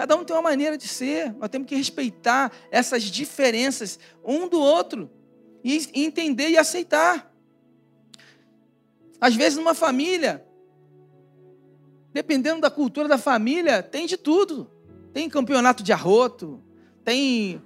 Cada 0.00 0.16
um 0.16 0.24
tem 0.24 0.34
uma 0.34 0.40
maneira 0.40 0.78
de 0.78 0.88
ser. 0.88 1.34
Nós 1.34 1.50
temos 1.50 1.68
que 1.68 1.76
respeitar 1.76 2.50
essas 2.70 3.02
diferenças 3.02 3.98
um 4.24 4.48
do 4.48 4.58
outro 4.58 5.10
e 5.62 5.76
entender 5.92 6.48
e 6.48 6.56
aceitar. 6.56 7.30
Às 9.20 9.34
vezes, 9.34 9.58
numa 9.58 9.74
família, 9.74 10.42
dependendo 12.14 12.62
da 12.62 12.70
cultura 12.70 13.08
da 13.08 13.18
família, 13.18 13.82
tem 13.82 14.06
de 14.06 14.16
tudo. 14.16 14.70
Tem 15.12 15.28
campeonato 15.28 15.82
de 15.82 15.92
arroto, 15.92 16.64
tem. 17.04 17.60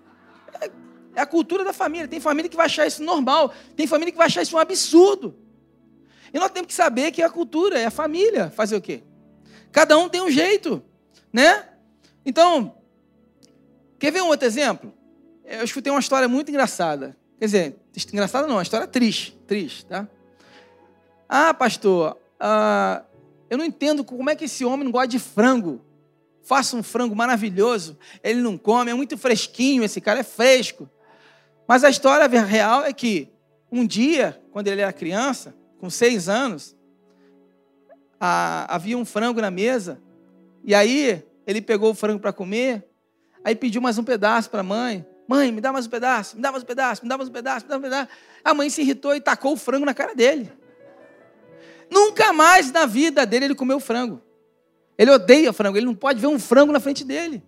É, 0.61 0.71
é 1.15 1.21
a 1.21 1.27
cultura 1.27 1.63
da 1.63 1.73
família. 1.73 2.09
Tem 2.09 2.19
família 2.19 2.51
que 2.51 2.57
vai 2.57 2.67
achar 2.67 2.85
isso 2.85 3.05
normal, 3.05 3.55
tem 3.77 3.87
família 3.87 4.11
que 4.11 4.19
vai 4.19 4.27
achar 4.27 4.43
isso 4.43 4.57
um 4.57 4.59
absurdo. 4.59 5.39
E 6.33 6.39
nós 6.41 6.51
temos 6.51 6.67
que 6.67 6.75
saber 6.75 7.13
que 7.13 7.23
a 7.23 7.31
cultura 7.31 7.79
é 7.79 7.85
a 7.85 7.93
família. 7.93 8.51
Fazer 8.51 8.75
o 8.75 8.83
quê? 8.83 9.05
Cada 9.71 9.97
um 9.97 10.09
tem 10.09 10.21
um 10.21 10.33
jeito, 10.33 10.83
né? 11.33 11.69
Então, 12.25 12.75
quer 13.99 14.11
ver 14.11 14.23
um 14.23 14.29
outro 14.29 14.47
exemplo? 14.47 14.93
Eu 15.45 15.65
escutei 15.65 15.93
uma 15.93 16.01
história 16.01 16.27
muito 16.27 16.51
engraçada. 16.51 17.17
Quer 17.39 17.45
dizer, 17.45 17.77
engraçada 18.13 18.47
não, 18.47 18.57
uma 18.57 18.63
história 18.63 18.87
triste, 18.87 19.39
triste, 19.47 19.85
tá? 19.87 20.09
Ah, 21.29 21.53
pastor, 21.53 22.17
ah, 22.39 23.03
eu 23.51 23.59
não 23.59 23.65
entendo 23.65 24.05
como 24.05 24.31
é 24.31 24.37
que 24.37 24.45
esse 24.45 24.65
homem 24.65 24.85
não 24.85 24.93
gosta 24.93 25.09
de 25.09 25.19
frango. 25.19 25.81
Faça 26.43 26.77
um 26.77 26.83
frango 26.83 27.17
maravilhoso, 27.17 27.99
ele 28.23 28.41
não 28.41 28.59
come, 28.59 28.91
é 28.91 28.95
muito 28.95 29.17
fresquinho, 29.17 29.83
esse 29.83 30.01
cara 30.01 30.21
é 30.21 30.23
fresco. 30.23 30.89
Mas 31.67 31.85
a 31.85 31.91
história 31.91 32.27
real 32.43 32.85
é 32.85 32.93
que 32.93 33.31
um 33.73 33.87
dia, 33.87 34.41
quando 34.53 34.69
ele 34.69 34.83
era 34.83 34.93
criança, 34.93 35.55
com 35.79 35.89
seis 35.89 36.29
anos, 36.29 36.77
havia 38.21 38.97
um 38.97 39.05
frango 39.05 39.41
na 39.41 39.51
mesa, 39.51 40.01
e 40.63 40.75
aí 40.75 41.25
ele 41.47 41.61
pegou 41.61 41.91
o 41.91 41.95
frango 41.95 42.21
para 42.21 42.33
comer, 42.33 42.85
aí 43.45 43.55
pediu 43.55 43.81
mais 43.81 43.99
um 43.99 44.05
pedaço 44.05 44.51
para 44.51 44.61
a 44.61 44.65
mãe. 44.65 45.07
Mãe, 45.27 45.51
me 45.51 45.61
dá 45.61 45.73
mais 45.73 45.87
um 45.87 45.91
pedaço, 45.91 46.37
me 46.37 46.43
dá 46.43 46.51
mais 46.51 46.63
um 46.63 46.67
pedaço, 46.67 47.03
me 47.03 47.09
dá 47.09 47.17
mais 47.17 47.29
um 47.29 47.33
pedaço, 47.33 47.65
me 47.65 47.69
dá 47.71 47.79
mais 47.79 47.93
um 47.93 47.97
pedaço. 47.97 48.19
A 48.45 48.55
mãe 48.55 48.69
se 48.69 48.83
irritou 48.83 49.15
e 49.15 49.21
tacou 49.21 49.55
o 49.55 49.57
frango 49.57 49.87
na 49.87 49.95
cara 49.95 50.15
dele. 50.15 50.53
Nunca 51.91 52.33
mais 52.33 52.71
na 52.71 52.87
vida 52.87 53.25
dele 53.25 53.47
ele 53.47 53.55
comeu 53.55 53.81
frango. 53.81 54.21
Ele 54.99 55.11
odeia 55.11 55.53
frango, 55.53 55.77
ele 55.77 55.87
não 55.87 55.95
pode 55.95 56.21
ver 56.21 56.27
um 56.27 56.39
frango 56.39 56.73
na 56.73 56.81
frente 56.81 57.05
dele. 57.05 57.43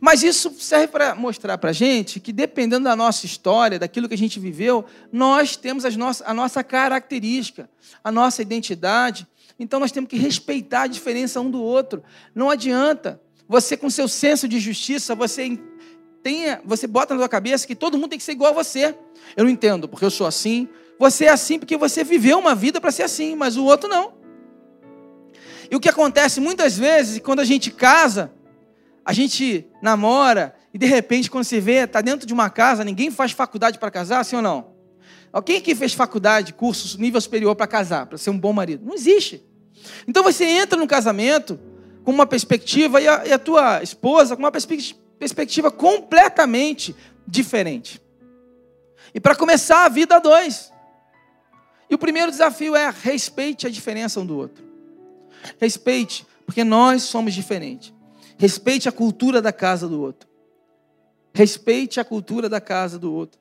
Mas 0.00 0.22
isso 0.22 0.50
serve 0.58 0.88
para 0.88 1.14
mostrar 1.14 1.56
para 1.58 1.70
a 1.70 1.72
gente 1.72 2.18
que, 2.18 2.32
dependendo 2.32 2.84
da 2.84 2.96
nossa 2.96 3.26
história, 3.26 3.78
daquilo 3.78 4.08
que 4.08 4.14
a 4.14 4.18
gente 4.18 4.40
viveu, 4.40 4.84
nós 5.12 5.56
temos 5.56 5.84
as 5.84 5.96
nossas, 5.96 6.26
a 6.26 6.34
nossa 6.34 6.64
característica, 6.64 7.70
a 8.02 8.10
nossa 8.10 8.42
identidade. 8.42 9.26
Então 9.58 9.78
nós 9.78 9.92
temos 9.92 10.10
que 10.10 10.16
respeitar 10.16 10.82
a 10.82 10.86
diferença 10.86 11.40
um 11.40 11.50
do 11.50 11.62
outro. 11.62 12.02
Não 12.34 12.50
adianta 12.50 13.20
você, 13.48 13.76
com 13.76 13.90
seu 13.90 14.08
senso 14.08 14.48
de 14.48 14.58
justiça, 14.58 15.14
você 15.14 15.58
tenha, 16.22 16.60
você 16.64 16.86
bota 16.86 17.14
na 17.14 17.20
sua 17.20 17.28
cabeça 17.28 17.66
que 17.66 17.74
todo 17.74 17.98
mundo 17.98 18.10
tem 18.10 18.18
que 18.18 18.24
ser 18.24 18.32
igual 18.32 18.50
a 18.50 18.54
você. 18.54 18.96
Eu 19.36 19.44
não 19.44 19.50
entendo, 19.50 19.88
porque 19.88 20.04
eu 20.04 20.10
sou 20.10 20.26
assim, 20.26 20.68
você 20.98 21.26
é 21.26 21.28
assim 21.28 21.58
porque 21.58 21.76
você 21.76 22.02
viveu 22.02 22.38
uma 22.38 22.54
vida 22.54 22.80
para 22.80 22.90
ser 22.90 23.02
assim, 23.02 23.36
mas 23.36 23.56
o 23.56 23.64
outro 23.64 23.88
não. 23.88 24.14
E 25.70 25.76
o 25.76 25.80
que 25.80 25.88
acontece 25.88 26.40
muitas 26.40 26.76
vezes, 26.76 27.18
quando 27.20 27.40
a 27.40 27.44
gente 27.44 27.70
casa, 27.70 28.32
a 29.04 29.12
gente 29.12 29.66
namora 29.82 30.54
e 30.72 30.78
de 30.78 30.86
repente, 30.86 31.30
quando 31.30 31.44
se 31.44 31.60
vê, 31.60 31.84
está 31.84 32.00
dentro 32.00 32.26
de 32.26 32.32
uma 32.32 32.50
casa, 32.50 32.82
ninguém 32.82 33.10
faz 33.10 33.32
faculdade 33.32 33.78
para 33.78 33.90
casar, 33.90 34.24
sim 34.24 34.36
ou 34.36 34.42
não? 34.42 34.73
Quem 35.42 35.60
que 35.60 35.74
fez 35.74 35.92
faculdade, 35.92 36.52
curso, 36.52 37.00
nível 37.00 37.20
superior 37.20 37.56
para 37.56 37.66
casar, 37.66 38.06
para 38.06 38.18
ser 38.18 38.30
um 38.30 38.38
bom 38.38 38.52
marido? 38.52 38.84
Não 38.84 38.94
existe. 38.94 39.42
Então 40.06 40.22
você 40.22 40.44
entra 40.44 40.78
no 40.78 40.86
casamento 40.86 41.58
com 42.04 42.12
uma 42.12 42.26
perspectiva 42.26 43.00
e 43.00 43.08
a, 43.08 43.26
e 43.26 43.32
a 43.32 43.38
tua 43.38 43.82
esposa 43.82 44.36
com 44.36 44.42
uma 44.42 44.52
perspectiva 44.52 45.70
completamente 45.70 46.94
diferente. 47.26 48.00
E 49.14 49.20
para 49.20 49.34
começar 49.34 49.84
a 49.84 49.88
vida 49.88 50.16
a 50.16 50.18
dois. 50.18 50.72
E 51.88 51.94
o 51.94 51.98
primeiro 51.98 52.30
desafio 52.30 52.74
é 52.74 52.90
respeite 52.90 53.66
a 53.66 53.70
diferença 53.70 54.20
um 54.20 54.26
do 54.26 54.36
outro. 54.36 54.64
Respeite, 55.60 56.26
porque 56.46 56.64
nós 56.64 57.02
somos 57.02 57.34
diferentes. 57.34 57.92
Respeite 58.38 58.88
a 58.88 58.92
cultura 58.92 59.40
da 59.40 59.52
casa 59.52 59.88
do 59.88 60.00
outro. 60.00 60.28
Respeite 61.32 62.00
a 62.00 62.04
cultura 62.04 62.48
da 62.48 62.60
casa 62.60 62.98
do 62.98 63.12
outro. 63.12 63.40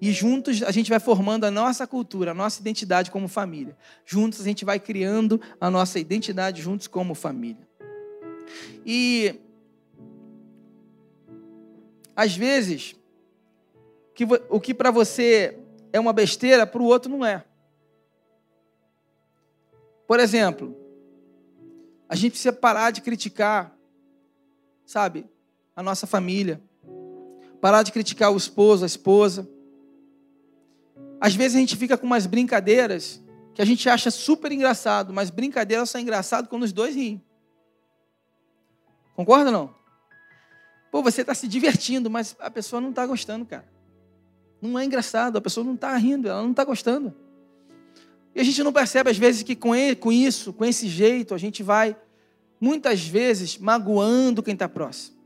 E 0.00 0.12
juntos 0.12 0.62
a 0.62 0.70
gente 0.70 0.90
vai 0.90 1.00
formando 1.00 1.44
a 1.44 1.50
nossa 1.50 1.86
cultura, 1.86 2.32
a 2.32 2.34
nossa 2.34 2.60
identidade 2.60 3.10
como 3.10 3.28
família. 3.28 3.76
Juntos 4.04 4.40
a 4.40 4.44
gente 4.44 4.64
vai 4.64 4.78
criando 4.78 5.40
a 5.60 5.70
nossa 5.70 5.98
identidade 5.98 6.60
juntos 6.60 6.86
como 6.86 7.14
família. 7.14 7.66
E 8.84 9.40
às 12.14 12.36
vezes 12.36 12.96
que, 14.14 14.24
o 14.48 14.60
que 14.60 14.72
para 14.74 14.90
você 14.90 15.58
é 15.92 15.98
uma 15.98 16.12
besteira, 16.12 16.66
para 16.66 16.82
o 16.82 16.86
outro 16.86 17.10
não 17.10 17.24
é. 17.24 17.44
Por 20.06 20.20
exemplo, 20.20 20.76
a 22.08 22.14
gente 22.14 22.32
precisa 22.32 22.52
parar 22.52 22.90
de 22.90 23.00
criticar, 23.00 23.76
sabe, 24.84 25.26
a 25.74 25.82
nossa 25.82 26.06
família. 26.06 26.60
Parar 27.60 27.82
de 27.82 27.90
criticar 27.90 28.30
o 28.30 28.36
esposo, 28.36 28.84
a 28.84 28.86
esposa. 28.86 29.48
Às 31.24 31.34
vezes 31.34 31.56
a 31.56 31.60
gente 31.60 31.74
fica 31.74 31.96
com 31.96 32.04
umas 32.04 32.26
brincadeiras 32.26 33.18
que 33.54 33.62
a 33.62 33.64
gente 33.64 33.88
acha 33.88 34.10
super 34.10 34.52
engraçado, 34.52 35.10
mas 35.10 35.30
brincadeiras 35.30 35.88
são 35.88 35.98
engraçadas 35.98 36.50
quando 36.50 36.64
os 36.64 36.72
dois 36.72 36.94
riem. 36.94 37.24
Concorda 39.16 39.46
ou 39.46 39.52
não? 39.52 39.74
Pô, 40.90 41.02
você 41.02 41.22
está 41.22 41.34
se 41.34 41.48
divertindo, 41.48 42.10
mas 42.10 42.36
a 42.38 42.50
pessoa 42.50 42.78
não 42.78 42.90
está 42.90 43.06
gostando, 43.06 43.46
cara. 43.46 43.64
Não 44.60 44.78
é 44.78 44.84
engraçado, 44.84 45.38
a 45.38 45.40
pessoa 45.40 45.64
não 45.64 45.76
está 45.76 45.96
rindo, 45.96 46.28
ela 46.28 46.42
não 46.42 46.50
está 46.50 46.62
gostando. 46.62 47.14
E 48.34 48.40
a 48.42 48.44
gente 48.44 48.62
não 48.62 48.70
percebe, 48.70 49.08
às 49.08 49.16
vezes, 49.16 49.42
que 49.42 49.56
com, 49.56 49.70
com 49.98 50.12
isso, 50.12 50.52
com 50.52 50.62
esse 50.62 50.86
jeito, 50.88 51.34
a 51.34 51.38
gente 51.38 51.62
vai, 51.62 51.96
muitas 52.60 53.00
vezes, 53.08 53.56
magoando 53.56 54.42
quem 54.42 54.52
está 54.52 54.68
próximo. 54.68 55.16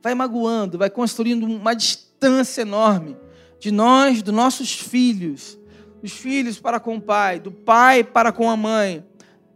Vai 0.00 0.14
magoando, 0.14 0.78
vai 0.78 0.88
construindo 0.88 1.44
uma 1.44 1.74
distância 1.74 2.62
enorme 2.62 3.27
de 3.58 3.70
nós, 3.70 4.22
dos 4.22 4.34
nossos 4.34 4.72
filhos, 4.72 5.58
dos 6.00 6.12
filhos 6.12 6.60
para 6.60 6.78
com 6.78 6.96
o 6.96 7.00
pai, 7.00 7.40
do 7.40 7.50
pai 7.50 8.04
para 8.04 8.32
com 8.32 8.48
a 8.48 8.56
mãe, 8.56 9.04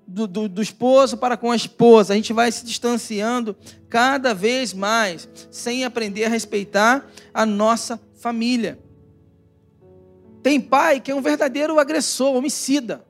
do, 0.07 0.27
do, 0.27 0.49
do, 0.49 0.63
esposo 0.63 1.17
para 1.17 1.37
com 1.37 1.51
a 1.51 1.57
esposa. 1.57 2.13
A 2.13 2.17
gente 2.17 2.33
vai 2.33 2.51
se 2.51 2.65
distanciando 2.65 3.57
cada 3.89 4.35
vez 4.35 4.75
mais, 4.75 5.29
sem 5.51 5.85
aprender 5.85 6.25
a 6.25 6.29
respeitar 6.29 7.09
a 7.33 7.47
nossa 7.47 8.01
família. 8.15 8.79
Tem 10.43 10.61
pai 10.61 11.01
que 11.01 11.11
é 11.11 11.15
um 11.15 11.23
verdadeiro 11.23 11.79
agressor, 11.79 12.35
homicida. 12.35 13.05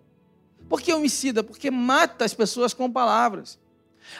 Por 0.68 0.80
que 0.80 0.92
homicida? 0.92 1.42
Porque 1.42 1.70
mata 1.70 2.24
as 2.24 2.34
pessoas 2.34 2.74
com 2.74 2.90
palavras. 2.90 3.58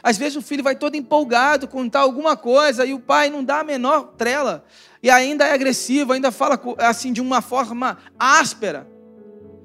Às 0.02 0.17
vezes 0.17 0.37
o 0.37 0.43
filho 0.43 0.62
vai 0.62 0.76
todo 0.76 0.95
empolgado 0.95 1.69
contar 1.69 2.00
alguma 2.00 2.37
coisa 2.37 2.87
e 2.87 2.95
o 2.95 3.00
pai 3.00 3.31
não 3.31 3.45
dá 3.45 3.61
a 3.61 3.64
menor 3.64 4.14
trela 4.17 4.64
e 5.02 5.11
ainda 5.11 5.47
é 5.47 5.52
agressivo, 5.52 6.12
ainda 6.12 6.30
fala 6.30 6.61
assim 6.78 7.12
de 7.12 7.21
uma 7.21 7.42
forma 7.42 7.99
áspera. 8.18 8.87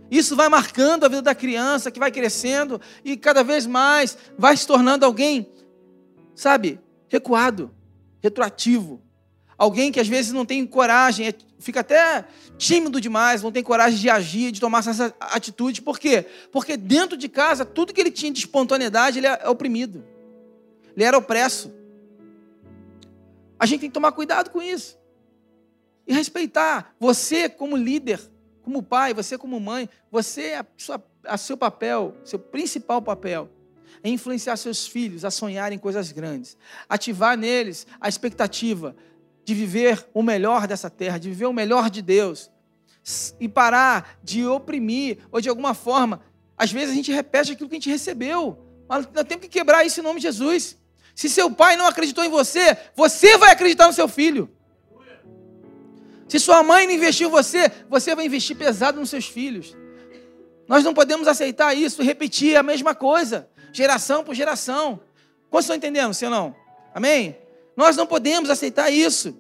Isso 0.10 0.36
vai 0.36 0.50
marcando 0.50 1.06
a 1.06 1.10
vida 1.10 1.22
da 1.22 1.36
criança 1.36 1.91
que 1.91 2.00
vai 2.00 2.12
crescendo 2.12 2.82
e 3.03 3.15
cada 3.15 3.44
vez 3.44 3.67
mais 3.67 4.17
vai 4.38 4.56
se 4.56 4.65
tornando 4.65 5.06
alguém, 5.06 5.48
sabe, 6.34 6.79
recuado, 7.08 7.72
retroativo. 8.22 9.01
Alguém 9.58 9.91
que 9.91 10.00
às 10.00 10.08
vezes 10.08 10.32
não 10.32 10.46
tem 10.46 10.65
coragem, 10.65 11.27
é, 11.27 11.34
fica 11.60 11.82
até 11.82 12.25
tímido 12.58 13.01
demais, 13.01 13.41
não 13.41 13.51
tem 13.51 13.63
coragem 13.63 14.00
de 14.00 14.10
agir, 14.10 14.51
de 14.51 14.62
tomar 14.62 14.79
essa 14.79 15.13
atitude. 15.20 15.82
Por 15.82 16.00
quê? 16.00 16.25
Porque 16.51 16.77
dentro 16.77 17.17
de 17.17 17.27
casa, 17.27 17.65
tudo 17.65 17.94
que 17.94 18.00
ele 18.00 18.12
tinha 18.12 18.32
de 18.32 18.39
espontaneidade, 18.39 19.20
ele 19.20 19.27
é 19.27 19.50
oprimido. 19.50 20.06
Ele 20.96 21.03
era 21.03 21.17
opresso. 21.17 21.74
A 23.60 23.65
gente 23.65 23.82
tem 23.82 23.89
que 23.89 23.94
tomar 23.94 24.12
cuidado 24.12 24.51
com 24.51 24.62
isso. 24.62 24.98
E 26.08 26.14
respeitar 26.14 26.96
você 27.00 27.50
como 27.50 27.76
líder, 27.76 28.20
como 28.64 28.82
pai, 28.82 29.14
você 29.14 29.38
como 29.38 29.60
mãe, 29.60 29.90
você, 30.10 30.54
a, 30.54 30.66
sua, 30.78 31.04
a 31.26 31.38
seu 31.38 31.58
papel, 31.58 32.16
seu 32.24 32.40
principal 32.40 33.02
papel, 33.02 33.50
é 34.04 34.10
influenciar 34.10 34.56
seus 34.58 34.88
filhos 34.88 35.26
a 35.26 35.32
sonharem 35.32 35.78
coisas 35.78 36.12
grandes, 36.12 36.58
ativar 36.88 37.38
neles 37.38 37.86
a 38.00 38.08
expectativa 38.08 38.96
de 39.44 39.54
viver 39.54 40.08
o 40.14 40.22
melhor 40.22 40.68
dessa 40.68 40.90
terra, 40.90 41.18
de 41.18 41.30
viver 41.30 41.46
o 41.46 41.54
melhor 41.54 41.90
de 41.90 42.02
Deus, 42.02 42.50
e 43.40 43.48
parar 43.48 44.18
de 44.24 44.46
oprimir 44.46 45.20
ou 45.32 45.40
de 45.40 45.50
alguma 45.50 45.74
forma. 45.74 46.22
Às 46.58 46.72
vezes 46.72 46.92
a 46.92 46.96
gente 46.96 47.12
repete 47.12 47.54
aquilo 47.54 47.70
que 47.70 47.76
a 47.76 47.80
gente 47.80 47.90
recebeu, 47.90 48.58
mas 48.88 49.08
nós 49.14 49.26
temos 49.26 49.46
que 49.46 49.50
quebrar 49.50 49.86
isso 49.86 50.00
em 50.00 50.04
nome 50.04 50.20
de 50.20 50.24
Jesus. 50.24 50.78
Se 51.16 51.30
seu 51.30 51.50
pai 51.50 51.76
não 51.76 51.88
acreditou 51.88 52.24
em 52.24 52.30
você, 52.30 52.78
você 52.96 53.38
vai 53.38 53.52
acreditar 53.52 53.88
no 53.88 53.94
seu 53.94 54.08
filho. 54.08 54.50
Se 56.27 56.39
sua 56.39 56.62
mãe 56.62 56.86
não 56.86 56.93
investiu 56.93 57.29
em 57.29 57.31
você, 57.31 57.72
você 57.89 58.13
vai 58.15 58.25
investir 58.25 58.57
pesado 58.57 59.00
nos 59.00 59.10
seus 59.10 59.27
filhos. 59.27 59.75
Nós 60.67 60.84
não 60.84 60.93
podemos 60.93 61.27
aceitar 61.27 61.74
isso 61.74 62.03
repetir 62.03 62.57
a 62.57 62.63
mesma 62.63 62.93
coisa, 62.93 63.50
geração 63.72 64.24
por 64.24 64.36
geração. 64.36 65.00
Quantos 65.50 65.65
estão 65.65 65.75
entendendo, 65.75 66.13
ou 66.24 66.29
não? 66.29 66.55
Amém? 66.93 67.38
Nós 67.75 67.96
não 67.96 68.05
podemos 68.05 68.50
aceitar 68.50 68.89
isso. 68.89 69.38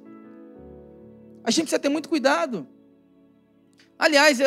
A 1.43 1.51
gente 1.51 1.63
precisa 1.63 1.79
ter 1.79 1.89
muito 1.89 2.07
cuidado. 2.07 2.67
Aliás, 3.99 4.39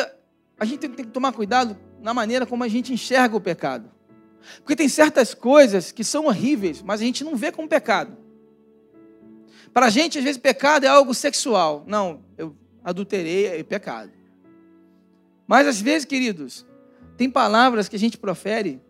a 0.59 0.65
gente 0.65 0.79
tem 0.79 0.91
que 0.91 1.05
tomar 1.05 1.33
cuidado 1.33 1.77
na 2.01 2.13
maneira 2.13 2.45
como 2.45 2.63
a 2.63 2.67
gente 2.67 2.93
enxerga 2.93 3.35
o 3.35 3.41
pecado. 3.41 3.91
Porque 4.57 4.75
tem 4.75 4.89
certas 4.89 5.33
coisas 5.33 5.91
que 5.91 6.03
são 6.03 6.25
horríveis, 6.25 6.81
mas 6.81 7.01
a 7.01 7.03
gente 7.03 7.23
não 7.23 7.35
vê 7.35 7.51
como 7.51 7.67
pecado. 7.67 8.17
Para 9.73 9.87
a 9.87 9.89
gente, 9.89 10.17
às 10.17 10.23
vezes, 10.23 10.39
pecado 10.39 10.85
é 10.85 10.87
algo 10.87 11.13
sexual. 11.13 11.83
Não, 11.87 12.23
eu 12.37 12.55
adulterei, 12.83 13.47
é 13.47 13.63
pecado. 13.63 14.11
Mas 15.47 15.67
às 15.67 15.81
vezes, 15.81 16.05
queridos, 16.05 16.65
tem 17.17 17.29
palavras 17.29 17.89
que 17.89 17.95
a 17.95 17.99
gente 17.99 18.17
profere 18.17 18.81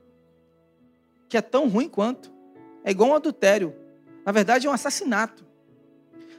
que 1.27 1.37
é 1.37 1.41
tão 1.41 1.67
ruim 1.69 1.87
quanto. 1.87 2.31
É 2.83 2.91
igual 2.91 3.11
um 3.11 3.15
adultério. 3.15 3.75
Na 4.25 4.31
verdade, 4.31 4.67
é 4.67 4.69
um 4.69 4.73
assassinato. 4.73 5.45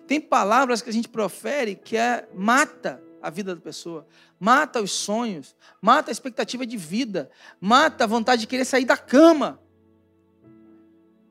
Tem 0.06 0.20
palavras 0.20 0.82
que 0.82 0.90
a 0.90 0.92
gente 0.92 1.08
profere 1.08 1.74
que 1.74 1.96
é 1.96 2.28
mata 2.34 3.02
a 3.22 3.30
vida 3.30 3.54
da 3.54 3.60
pessoa, 3.60 4.06
mata 4.38 4.82
os 4.82 4.90
sonhos, 4.90 5.56
mata 5.80 6.10
a 6.10 6.12
expectativa 6.12 6.66
de 6.66 6.76
vida, 6.76 7.30
mata 7.58 8.04
a 8.04 8.06
vontade 8.06 8.42
de 8.42 8.46
querer 8.46 8.66
sair 8.66 8.84
da 8.84 8.96
cama. 8.96 9.58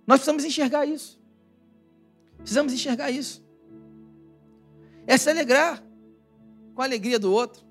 Nós 0.08 0.20
precisamos 0.20 0.44
enxergar 0.44 0.86
isso. 0.86 1.20
Precisamos 2.41 2.74
enxergar 2.74 3.10
isso. 3.10 3.43
É 5.07 5.17
se 5.17 5.29
alegrar 5.29 5.81
com 6.74 6.81
a 6.81 6.86
alegria 6.86 7.19
do 7.19 7.31
outro, 7.31 7.63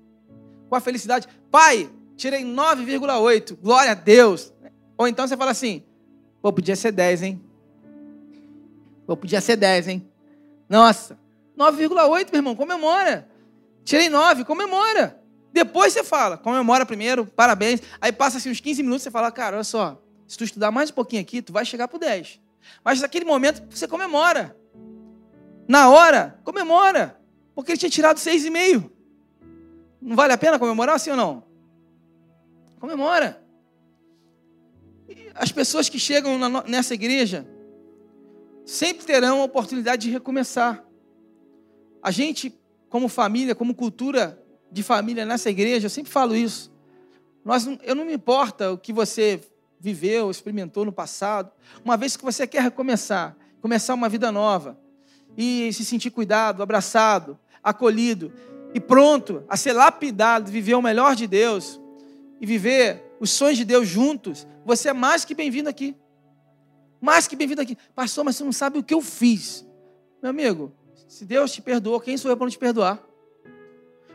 com 0.69 0.75
a 0.75 0.79
felicidade. 0.79 1.27
Pai, 1.49 1.89
tirei 2.15 2.43
9,8, 2.43 3.57
glória 3.57 3.91
a 3.91 3.95
Deus. 3.95 4.53
Ou 4.97 5.07
então 5.07 5.27
você 5.27 5.37
fala 5.37 5.51
assim: 5.51 5.83
pô, 6.41 6.51
podia 6.51 6.75
ser 6.75 6.91
10, 6.91 7.23
hein? 7.23 7.41
Pô, 9.05 9.17
podia 9.17 9.41
ser 9.41 9.55
10, 9.55 9.87
hein? 9.87 10.11
Nossa, 10.69 11.19
9,8, 11.57 12.31
meu 12.31 12.39
irmão, 12.39 12.55
comemora. 12.55 13.27
Tirei 13.83 14.09
9, 14.09 14.45
comemora. 14.45 15.19
Depois 15.51 15.91
você 15.91 16.03
fala, 16.03 16.37
comemora 16.37 16.85
primeiro, 16.85 17.25
parabéns. 17.25 17.81
Aí 17.99 18.11
passa 18.11 18.37
assim 18.37 18.49
uns 18.49 18.61
15 18.61 18.83
minutos, 18.83 19.03
você 19.03 19.11
fala, 19.11 19.31
cara, 19.31 19.57
olha 19.57 19.63
só, 19.63 20.01
se 20.25 20.37
tu 20.37 20.45
estudar 20.45 20.71
mais 20.71 20.89
um 20.89 20.93
pouquinho 20.93 21.21
aqui, 21.21 21.41
tu 21.41 21.51
vai 21.51 21.65
chegar 21.65 21.87
pro 21.87 21.99
10. 21.99 22.39
Mas 22.83 23.01
naquele 23.01 23.25
momento 23.25 23.63
você 23.69 23.87
comemora. 23.87 24.55
Na 25.71 25.89
hora, 25.89 26.37
comemora. 26.43 27.17
Porque 27.55 27.71
ele 27.71 27.77
tinha 27.77 27.89
tirado 27.89 28.17
6,5. 28.17 28.91
Não 30.01 30.17
vale 30.17 30.33
a 30.33 30.37
pena 30.37 30.59
comemorar, 30.59 30.99
sim 30.99 31.11
ou 31.11 31.15
não? 31.15 31.45
Comemora. 32.77 33.41
As 35.33 35.49
pessoas 35.49 35.87
que 35.87 35.97
chegam 35.97 36.37
nessa 36.67 36.93
igreja 36.93 37.47
sempre 38.65 39.05
terão 39.05 39.39
a 39.39 39.45
oportunidade 39.45 40.01
de 40.01 40.11
recomeçar. 40.11 40.83
A 42.03 42.11
gente, 42.11 42.53
como 42.89 43.07
família, 43.07 43.55
como 43.55 43.73
cultura 43.73 44.43
de 44.69 44.83
família 44.83 45.23
nessa 45.23 45.49
igreja, 45.49 45.85
eu 45.85 45.89
sempre 45.89 46.11
falo 46.11 46.35
isso. 46.35 46.69
Nós, 47.45 47.65
eu 47.83 47.95
não 47.95 48.03
me 48.03 48.13
importa 48.13 48.73
o 48.73 48.77
que 48.77 48.91
você 48.91 49.39
viveu, 49.79 50.29
experimentou 50.29 50.83
no 50.83 50.91
passado, 50.91 51.49
uma 51.81 51.95
vez 51.95 52.17
que 52.17 52.25
você 52.25 52.45
quer 52.45 52.61
recomeçar, 52.61 53.37
começar 53.61 53.93
uma 53.93 54.09
vida 54.09 54.33
nova 54.33 54.77
e 55.37 55.71
se 55.73 55.85
sentir 55.85 56.11
cuidado, 56.11 56.61
abraçado, 56.61 57.39
acolhido 57.63 58.31
e 58.73 58.79
pronto 58.79 59.43
a 59.47 59.57
ser 59.57 59.73
lapidado, 59.73 60.51
viver 60.51 60.75
o 60.75 60.81
melhor 60.81 61.15
de 61.15 61.27
Deus 61.27 61.79
e 62.39 62.45
viver 62.45 63.03
os 63.19 63.29
sonhos 63.29 63.57
de 63.57 63.65
Deus 63.65 63.87
juntos, 63.87 64.47
você 64.65 64.89
é 64.89 64.93
mais 64.93 65.23
que 65.23 65.35
bem-vindo 65.35 65.69
aqui. 65.69 65.95
Mais 66.99 67.27
que 67.27 67.35
bem-vindo 67.35 67.61
aqui. 67.61 67.77
Pastor, 67.93 68.23
mas 68.23 68.35
você 68.35 68.43
não 68.43 68.51
sabe 68.51 68.79
o 68.79 68.83
que 68.83 68.93
eu 68.93 69.01
fiz. 69.01 69.65
Meu 70.21 70.29
amigo, 70.29 70.73
se 71.07 71.25
Deus 71.25 71.51
te 71.51 71.61
perdoou, 71.61 71.99
quem 71.99 72.17
sou 72.17 72.31
eu 72.31 72.37
para 72.37 72.45
não 72.45 72.51
te 72.51 72.57
perdoar? 72.57 73.01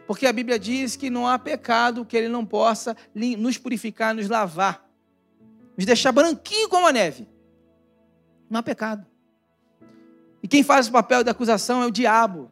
Porque 0.06 0.26
a 0.26 0.32
Bíblia 0.32 0.58
diz 0.58 0.96
que 0.96 1.10
não 1.10 1.26
há 1.26 1.38
pecado 1.38 2.04
que 2.04 2.16
Ele 2.16 2.28
não 2.28 2.46
possa 2.46 2.96
nos 3.14 3.58
purificar, 3.58 4.14
nos 4.14 4.28
lavar, 4.28 4.88
nos 5.76 5.84
deixar 5.84 6.12
branquinho 6.12 6.68
como 6.68 6.86
a 6.86 6.92
neve. 6.92 7.28
Não 8.48 8.60
há 8.60 8.62
pecado. 8.62 9.06
E 10.42 10.48
quem 10.48 10.62
faz 10.62 10.88
o 10.88 10.92
papel 10.92 11.24
da 11.24 11.30
acusação 11.30 11.82
é 11.82 11.86
o 11.86 11.90
diabo. 11.90 12.50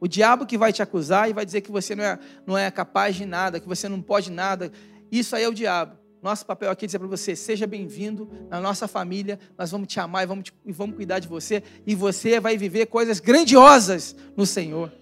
O 0.00 0.08
diabo 0.08 0.44
que 0.44 0.58
vai 0.58 0.72
te 0.72 0.82
acusar 0.82 1.30
e 1.30 1.32
vai 1.32 1.46
dizer 1.46 1.60
que 1.60 1.70
você 1.70 1.94
não 1.94 2.04
é, 2.04 2.18
não 2.46 2.58
é 2.58 2.70
capaz 2.70 3.14
de 3.14 3.24
nada, 3.24 3.60
que 3.60 3.68
você 3.68 3.88
não 3.88 4.02
pode 4.02 4.30
nada. 4.30 4.72
Isso 5.10 5.36
aí 5.36 5.44
é 5.44 5.48
o 5.48 5.54
diabo. 5.54 5.96
Nosso 6.22 6.46
papel 6.46 6.70
aqui 6.70 6.84
é 6.84 6.86
dizer 6.86 6.98
para 6.98 7.08
você: 7.08 7.34
seja 7.34 7.66
bem-vindo 7.66 8.30
na 8.48 8.60
nossa 8.60 8.86
família, 8.86 9.38
nós 9.58 9.70
vamos 9.70 9.88
te 9.88 9.98
amar 9.98 10.22
e 10.22 10.26
vamos, 10.26 10.44
te, 10.44 10.54
e 10.64 10.72
vamos 10.72 10.94
cuidar 10.94 11.18
de 11.18 11.26
você, 11.26 11.62
e 11.86 11.94
você 11.94 12.38
vai 12.38 12.56
viver 12.56 12.86
coisas 12.86 13.18
grandiosas 13.18 14.14
no 14.36 14.46
Senhor. 14.46 14.92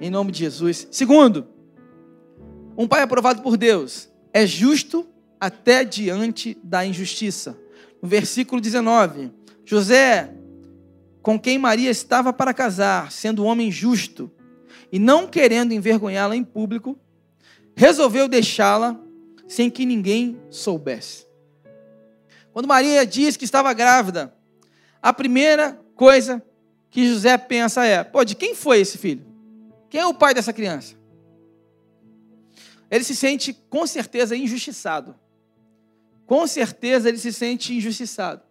Em 0.00 0.10
nome 0.10 0.32
de 0.32 0.40
Jesus. 0.40 0.88
Segundo, 0.90 1.46
um 2.76 2.88
pai 2.88 3.02
aprovado 3.02 3.40
por 3.40 3.56
Deus 3.56 4.08
é 4.32 4.44
justo 4.44 5.06
até 5.40 5.84
diante 5.84 6.58
da 6.62 6.84
injustiça. 6.84 7.58
No 8.02 8.08
versículo 8.08 8.60
19, 8.60 9.32
José 9.64 10.34
com 11.26 11.40
quem 11.40 11.58
Maria 11.58 11.90
estava 11.90 12.32
para 12.32 12.54
casar, 12.54 13.10
sendo 13.10 13.42
um 13.42 13.46
homem 13.46 13.68
justo, 13.68 14.30
e 14.92 14.98
não 15.00 15.26
querendo 15.26 15.72
envergonhá-la 15.72 16.36
em 16.36 16.44
público, 16.44 16.96
resolveu 17.74 18.28
deixá-la 18.28 18.96
sem 19.48 19.68
que 19.68 19.84
ninguém 19.84 20.40
soubesse. 20.50 21.26
Quando 22.52 22.68
Maria 22.68 23.04
diz 23.04 23.36
que 23.36 23.44
estava 23.44 23.72
grávida, 23.72 24.32
a 25.02 25.12
primeira 25.12 25.72
coisa 25.96 26.40
que 26.90 27.08
José 27.08 27.36
pensa 27.36 27.84
é: 27.84 28.04
pô, 28.04 28.22
de 28.22 28.36
quem 28.36 28.54
foi 28.54 28.78
esse 28.78 28.96
filho? 28.96 29.26
Quem 29.90 30.02
é 30.02 30.06
o 30.06 30.14
pai 30.14 30.32
dessa 30.32 30.52
criança? 30.52 30.94
Ele 32.88 33.02
se 33.02 33.16
sente 33.16 33.52
com 33.68 33.84
certeza 33.84 34.36
injustiçado. 34.36 35.16
Com 36.24 36.46
certeza 36.46 37.08
ele 37.08 37.18
se 37.18 37.32
sente 37.32 37.74
injustiçado. 37.74 38.45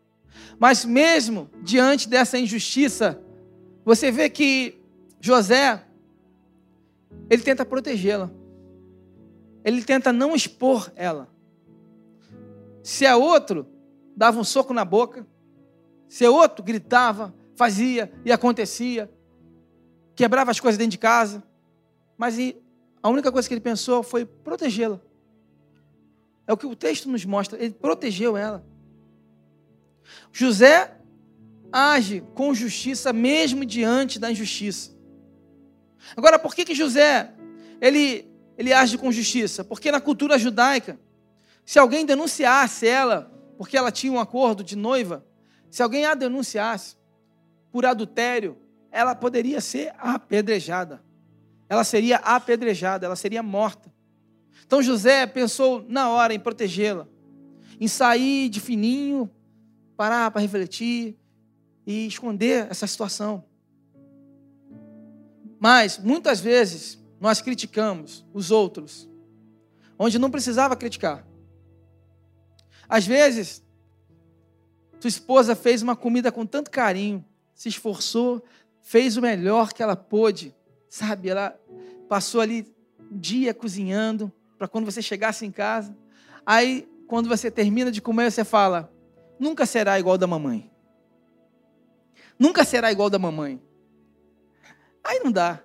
Mas 0.59 0.85
mesmo 0.85 1.49
diante 1.61 2.07
dessa 2.07 2.37
injustiça, 2.37 3.21
você 3.83 4.11
vê 4.11 4.29
que 4.29 4.79
José, 5.19 5.83
ele 7.29 7.41
tenta 7.41 7.65
protegê-la. 7.65 8.31
Ele 9.63 9.83
tenta 9.83 10.13
não 10.13 10.35
expor 10.35 10.91
ela. 10.95 11.27
Se 12.83 13.05
é 13.05 13.15
outro, 13.15 13.67
dava 14.15 14.39
um 14.39 14.43
soco 14.43 14.73
na 14.73 14.85
boca. 14.85 15.25
Se 16.07 16.23
é 16.23 16.29
outro, 16.29 16.63
gritava, 16.63 17.33
fazia 17.55 18.11
e 18.23 18.31
acontecia. 18.31 19.11
Quebrava 20.15 20.51
as 20.51 20.59
coisas 20.59 20.77
dentro 20.77 20.91
de 20.91 20.99
casa. 20.99 21.43
Mas 22.15 22.37
a 23.01 23.09
única 23.09 23.31
coisa 23.31 23.47
que 23.47 23.53
ele 23.53 23.61
pensou 23.61 24.03
foi 24.03 24.25
protegê-la. 24.25 25.01
É 26.47 26.53
o 26.53 26.57
que 26.57 26.67
o 26.67 26.75
texto 26.75 27.09
nos 27.09 27.25
mostra. 27.25 27.61
Ele 27.61 27.73
protegeu 27.73 28.37
ela. 28.37 28.63
José 30.31 30.95
age 31.71 32.23
com 32.33 32.53
justiça 32.53 33.11
mesmo 33.11 33.65
diante 33.65 34.19
da 34.19 34.31
injustiça. 34.31 34.91
Agora, 36.15 36.37
por 36.37 36.53
que, 36.55 36.65
que 36.65 36.75
José 36.75 37.31
ele, 37.81 38.29
ele 38.57 38.71
age 38.71 38.97
com 38.97 39.11
justiça? 39.11 39.63
Porque 39.63 39.91
na 39.91 39.99
cultura 39.99 40.37
judaica, 40.37 40.99
se 41.65 41.79
alguém 41.79 42.05
denunciasse 42.05 42.87
ela, 42.87 43.31
porque 43.57 43.77
ela 43.77 43.91
tinha 43.91 44.13
um 44.13 44.19
acordo 44.19 44.63
de 44.63 44.75
noiva, 44.75 45.25
se 45.69 45.81
alguém 45.81 46.05
a 46.05 46.13
denunciasse 46.13 46.95
por 47.71 47.85
adultério, 47.85 48.57
ela 48.91 49.13
poderia 49.15 49.59
ser 49.59 49.93
apedrejada. 49.97 51.03
Ela 51.67 51.83
seria 51.83 52.17
apedrejada, 52.17 53.05
ela 53.05 53.15
seria 53.15 53.43
morta. 53.43 53.91
Então 54.65 54.81
José 54.81 55.25
pensou 55.25 55.85
na 55.89 56.09
hora 56.09 56.33
em 56.33 56.39
protegê-la, 56.39 57.07
em 57.79 57.87
sair 57.87 58.47
de 58.47 58.61
fininho 58.61 59.29
parar 59.95 60.31
para 60.31 60.41
refletir 60.41 61.17
e 61.85 62.07
esconder 62.07 62.67
essa 62.69 62.87
situação. 62.87 63.43
Mas, 65.59 65.97
muitas 65.97 66.39
vezes, 66.39 67.03
nós 67.19 67.41
criticamos 67.41 68.25
os 68.33 68.51
outros, 68.51 69.09
onde 69.97 70.19
não 70.19 70.29
precisava 70.29 70.75
criticar. 70.75 71.25
Às 72.87 73.07
vezes, 73.07 73.63
tua 74.99 75.07
esposa 75.07 75.55
fez 75.55 75.81
uma 75.81 75.95
comida 75.95 76.31
com 76.31 76.45
tanto 76.45 76.69
carinho, 76.69 77.23
se 77.53 77.69
esforçou, 77.69 78.43
fez 78.81 79.17
o 79.17 79.21
melhor 79.21 79.73
que 79.73 79.81
ela 79.81 79.95
pôde, 79.95 80.53
sabe? 80.89 81.29
Ela 81.29 81.59
passou 82.07 82.41
ali 82.41 82.71
um 83.11 83.17
dia 83.17 83.53
cozinhando 83.53 84.31
para 84.57 84.67
quando 84.67 84.85
você 84.85 85.01
chegasse 85.01 85.45
em 85.45 85.51
casa. 85.51 85.95
Aí, 86.45 86.87
quando 87.07 87.27
você 87.27 87.49
termina 87.49 87.91
de 87.91 88.01
comer, 88.01 88.31
você 88.31 88.43
fala: 88.43 88.91
nunca 89.39 89.65
será 89.65 89.99
igual 89.99 90.17
da 90.17 90.27
mamãe. 90.27 90.71
Nunca 92.37 92.63
será 92.63 92.91
igual 92.91 93.09
da 93.09 93.19
mamãe. 93.19 93.61
Aí 95.03 95.19
não 95.19 95.31
dá. 95.31 95.61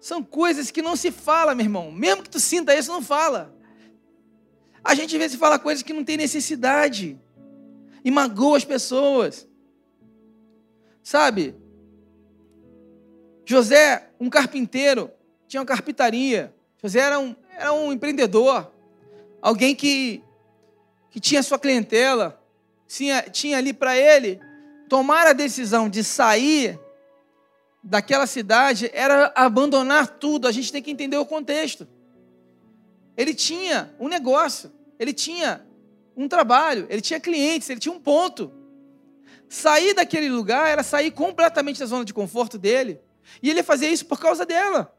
São 0.00 0.22
coisas 0.22 0.70
que 0.70 0.82
não 0.82 0.96
se 0.96 1.10
fala, 1.10 1.54
meu 1.54 1.64
irmão. 1.64 1.90
Mesmo 1.90 2.22
que 2.22 2.30
tu 2.30 2.40
sinta 2.40 2.74
isso, 2.74 2.92
não 2.92 3.02
fala. 3.02 3.54
A 4.82 4.94
gente 4.94 5.14
às 5.14 5.22
vezes 5.22 5.38
fala 5.38 5.58
coisas 5.58 5.82
que 5.82 5.92
não 5.92 6.04
tem 6.04 6.16
necessidade 6.16 7.18
e 8.04 8.10
magoa 8.10 8.56
as 8.56 8.64
pessoas. 8.64 9.48
Sabe? 11.02 11.54
José, 13.46 14.10
um 14.20 14.28
carpinteiro, 14.28 15.10
tinha 15.46 15.60
uma 15.60 15.66
carpintaria. 15.66 16.54
José 16.82 17.00
era 17.00 17.18
um, 17.18 17.34
era 17.56 17.72
um 17.72 17.92
empreendedor, 17.92 18.70
alguém 19.40 19.74
que, 19.74 20.22
que 21.10 21.20
tinha 21.20 21.42
sua 21.42 21.58
clientela, 21.58 22.42
tinha, 22.96 23.22
tinha 23.22 23.58
ali 23.58 23.72
para 23.72 23.96
ele 23.96 24.40
tomar 24.88 25.26
a 25.26 25.32
decisão 25.32 25.88
de 25.88 26.04
sair 26.04 26.78
daquela 27.82 28.24
cidade 28.24 28.88
era 28.94 29.32
abandonar 29.34 30.06
tudo. 30.06 30.46
A 30.46 30.52
gente 30.52 30.70
tem 30.70 30.80
que 30.80 30.92
entender 30.92 31.16
o 31.16 31.26
contexto. 31.26 31.88
Ele 33.16 33.34
tinha 33.34 33.92
um 33.98 34.08
negócio, 34.08 34.72
ele 34.96 35.12
tinha 35.12 35.66
um 36.16 36.28
trabalho, 36.28 36.86
ele 36.88 37.00
tinha 37.00 37.18
clientes, 37.18 37.68
ele 37.68 37.80
tinha 37.80 37.92
um 37.92 37.98
ponto. 37.98 38.52
Sair 39.48 39.92
daquele 39.94 40.28
lugar 40.28 40.68
era 40.68 40.84
sair 40.84 41.10
completamente 41.10 41.80
da 41.80 41.86
zona 41.86 42.04
de 42.04 42.14
conforto 42.14 42.56
dele. 42.56 43.00
E 43.42 43.50
ele 43.50 43.64
fazia 43.64 43.90
isso 43.90 44.06
por 44.06 44.20
causa 44.20 44.46
dela. 44.46 44.96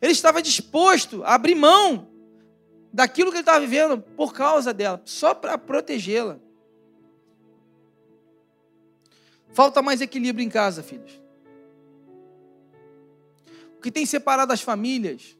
Ele 0.00 0.12
estava 0.12 0.40
disposto 0.40 1.24
a 1.24 1.34
abrir 1.34 1.56
mão 1.56 2.08
daquilo 2.92 3.30
que 3.32 3.38
ele 3.38 3.42
estava 3.42 3.58
vivendo 3.58 3.98
por 3.98 4.32
causa 4.32 4.72
dela, 4.72 5.02
só 5.04 5.34
para 5.34 5.58
protegê-la. 5.58 6.43
Falta 9.54 9.80
mais 9.80 10.00
equilíbrio 10.00 10.44
em 10.44 10.48
casa, 10.48 10.82
filhos. 10.82 11.22
O 13.78 13.80
que 13.80 13.90
tem 13.90 14.04
separado 14.04 14.52
as 14.52 14.60
famílias 14.60 15.38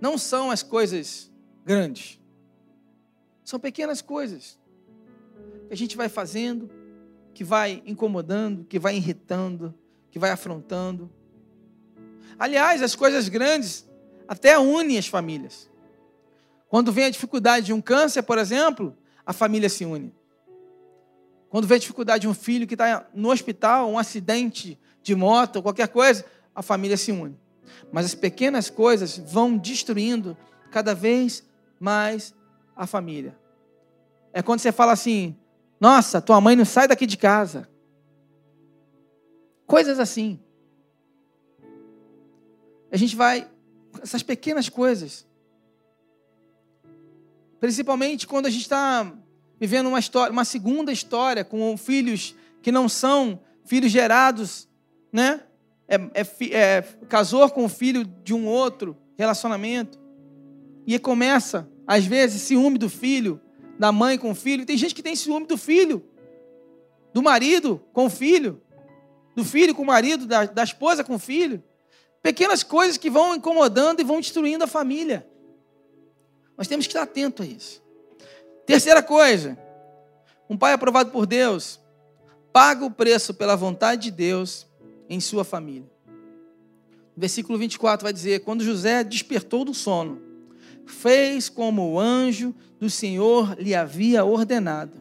não 0.00 0.18
são 0.18 0.50
as 0.50 0.64
coisas 0.64 1.30
grandes, 1.64 2.20
são 3.44 3.60
pequenas 3.60 4.02
coisas 4.02 4.58
que 5.68 5.72
a 5.72 5.76
gente 5.76 5.96
vai 5.96 6.08
fazendo, 6.08 6.68
que 7.32 7.44
vai 7.44 7.80
incomodando, 7.86 8.64
que 8.64 8.80
vai 8.80 8.96
irritando, 8.96 9.72
que 10.10 10.18
vai 10.18 10.30
afrontando. 10.30 11.08
Aliás, 12.36 12.82
as 12.82 12.96
coisas 12.96 13.28
grandes 13.28 13.88
até 14.26 14.58
unem 14.58 14.98
as 14.98 15.06
famílias. 15.06 15.70
Quando 16.68 16.90
vem 16.90 17.04
a 17.04 17.10
dificuldade 17.10 17.66
de 17.66 17.72
um 17.72 17.80
câncer, 17.80 18.22
por 18.22 18.38
exemplo, 18.38 18.96
a 19.24 19.32
família 19.32 19.68
se 19.68 19.84
une. 19.84 20.12
Quando 21.52 21.66
vem 21.66 21.76
a 21.76 21.80
dificuldade 21.80 22.22
de 22.22 22.28
um 22.28 22.32
filho 22.32 22.66
que 22.66 22.72
está 22.72 23.06
no 23.12 23.30
hospital, 23.30 23.90
um 23.90 23.98
acidente 23.98 24.80
de 25.02 25.14
moto, 25.14 25.60
qualquer 25.60 25.86
coisa, 25.86 26.24
a 26.54 26.62
família 26.62 26.96
se 26.96 27.12
une. 27.12 27.38
Mas 27.92 28.06
as 28.06 28.14
pequenas 28.14 28.70
coisas 28.70 29.18
vão 29.18 29.58
destruindo 29.58 30.34
cada 30.70 30.94
vez 30.94 31.44
mais 31.78 32.34
a 32.74 32.86
família. 32.86 33.38
É 34.32 34.40
quando 34.40 34.60
você 34.60 34.72
fala 34.72 34.92
assim: 34.92 35.36
nossa, 35.78 36.22
tua 36.22 36.40
mãe 36.40 36.56
não 36.56 36.64
sai 36.64 36.88
daqui 36.88 37.04
de 37.04 37.18
casa. 37.18 37.68
Coisas 39.66 39.98
assim. 39.98 40.40
A 42.90 42.96
gente 42.96 43.14
vai. 43.14 43.46
Essas 44.02 44.22
pequenas 44.22 44.70
coisas. 44.70 45.26
Principalmente 47.60 48.26
quando 48.26 48.46
a 48.46 48.50
gente 48.50 48.62
está 48.62 49.12
vivendo 49.62 49.86
uma 49.86 50.00
história, 50.00 50.32
uma 50.32 50.44
segunda 50.44 50.90
história 50.90 51.44
com 51.44 51.76
filhos 51.76 52.34
que 52.60 52.72
não 52.72 52.88
são 52.88 53.38
filhos 53.64 53.92
gerados, 53.92 54.68
né? 55.12 55.40
É, 55.86 55.94
é, 56.14 56.26
é, 56.50 56.82
casou 57.08 57.48
com 57.48 57.64
o 57.64 57.68
filho 57.68 58.04
de 58.04 58.34
um 58.34 58.44
outro 58.44 58.96
relacionamento 59.16 60.00
e 60.84 60.98
começa, 60.98 61.70
às 61.86 62.04
vezes, 62.04 62.42
ciúme 62.42 62.76
do 62.76 62.88
filho, 62.88 63.40
da 63.78 63.92
mãe 63.92 64.18
com 64.18 64.32
o 64.32 64.34
filho. 64.34 64.66
Tem 64.66 64.76
gente 64.76 64.96
que 64.96 65.02
tem 65.02 65.14
ciúme 65.14 65.46
do 65.46 65.56
filho, 65.56 66.04
do 67.14 67.22
marido 67.22 67.80
com 67.92 68.06
o 68.06 68.10
filho, 68.10 68.60
do 69.36 69.44
filho 69.44 69.76
com 69.76 69.82
o 69.82 69.86
marido, 69.86 70.26
da, 70.26 70.44
da 70.44 70.64
esposa 70.64 71.04
com 71.04 71.14
o 71.14 71.20
filho. 71.20 71.62
Pequenas 72.20 72.64
coisas 72.64 72.96
que 72.96 73.08
vão 73.08 73.36
incomodando 73.36 74.00
e 74.00 74.04
vão 74.04 74.18
destruindo 74.18 74.64
a 74.64 74.66
família. 74.66 75.24
Nós 76.58 76.66
temos 76.66 76.84
que 76.84 76.90
estar 76.90 77.02
atento 77.02 77.44
a 77.44 77.46
isso. 77.46 77.81
Terceira 78.66 79.02
coisa, 79.02 79.58
um 80.48 80.56
pai 80.56 80.72
aprovado 80.72 81.10
por 81.10 81.26
Deus 81.26 81.80
paga 82.52 82.84
o 82.84 82.90
preço 82.90 83.32
pela 83.32 83.56
vontade 83.56 84.02
de 84.02 84.10
Deus 84.10 84.66
em 85.08 85.18
sua 85.20 85.44
família. 85.44 85.90
Versículo 87.16 87.58
24 87.58 88.04
vai 88.04 88.12
dizer: 88.12 88.40
Quando 88.40 88.64
José 88.64 89.02
despertou 89.02 89.64
do 89.64 89.74
sono, 89.74 90.20
fez 90.86 91.48
como 91.48 91.92
o 91.92 91.98
anjo 91.98 92.54
do 92.78 92.88
Senhor 92.88 93.56
lhe 93.58 93.74
havia 93.74 94.24
ordenado 94.24 95.00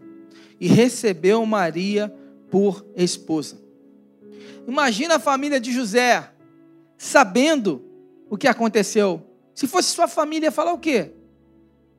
e 0.60 0.68
recebeu 0.68 1.46
Maria 1.46 2.14
por 2.50 2.86
esposa. 2.96 3.60
Imagina 4.68 5.16
a 5.16 5.20
família 5.20 5.60
de 5.60 5.72
José 5.72 6.32
sabendo 6.98 7.84
o 8.30 8.38
que 8.38 8.48
aconteceu. 8.48 9.26
Se 9.56 9.68
fosse 9.68 9.90
sua 9.90 10.08
família, 10.08 10.48
ia 10.48 10.52
falar 10.52 10.74
o 10.74 10.80
quê? 10.80 11.12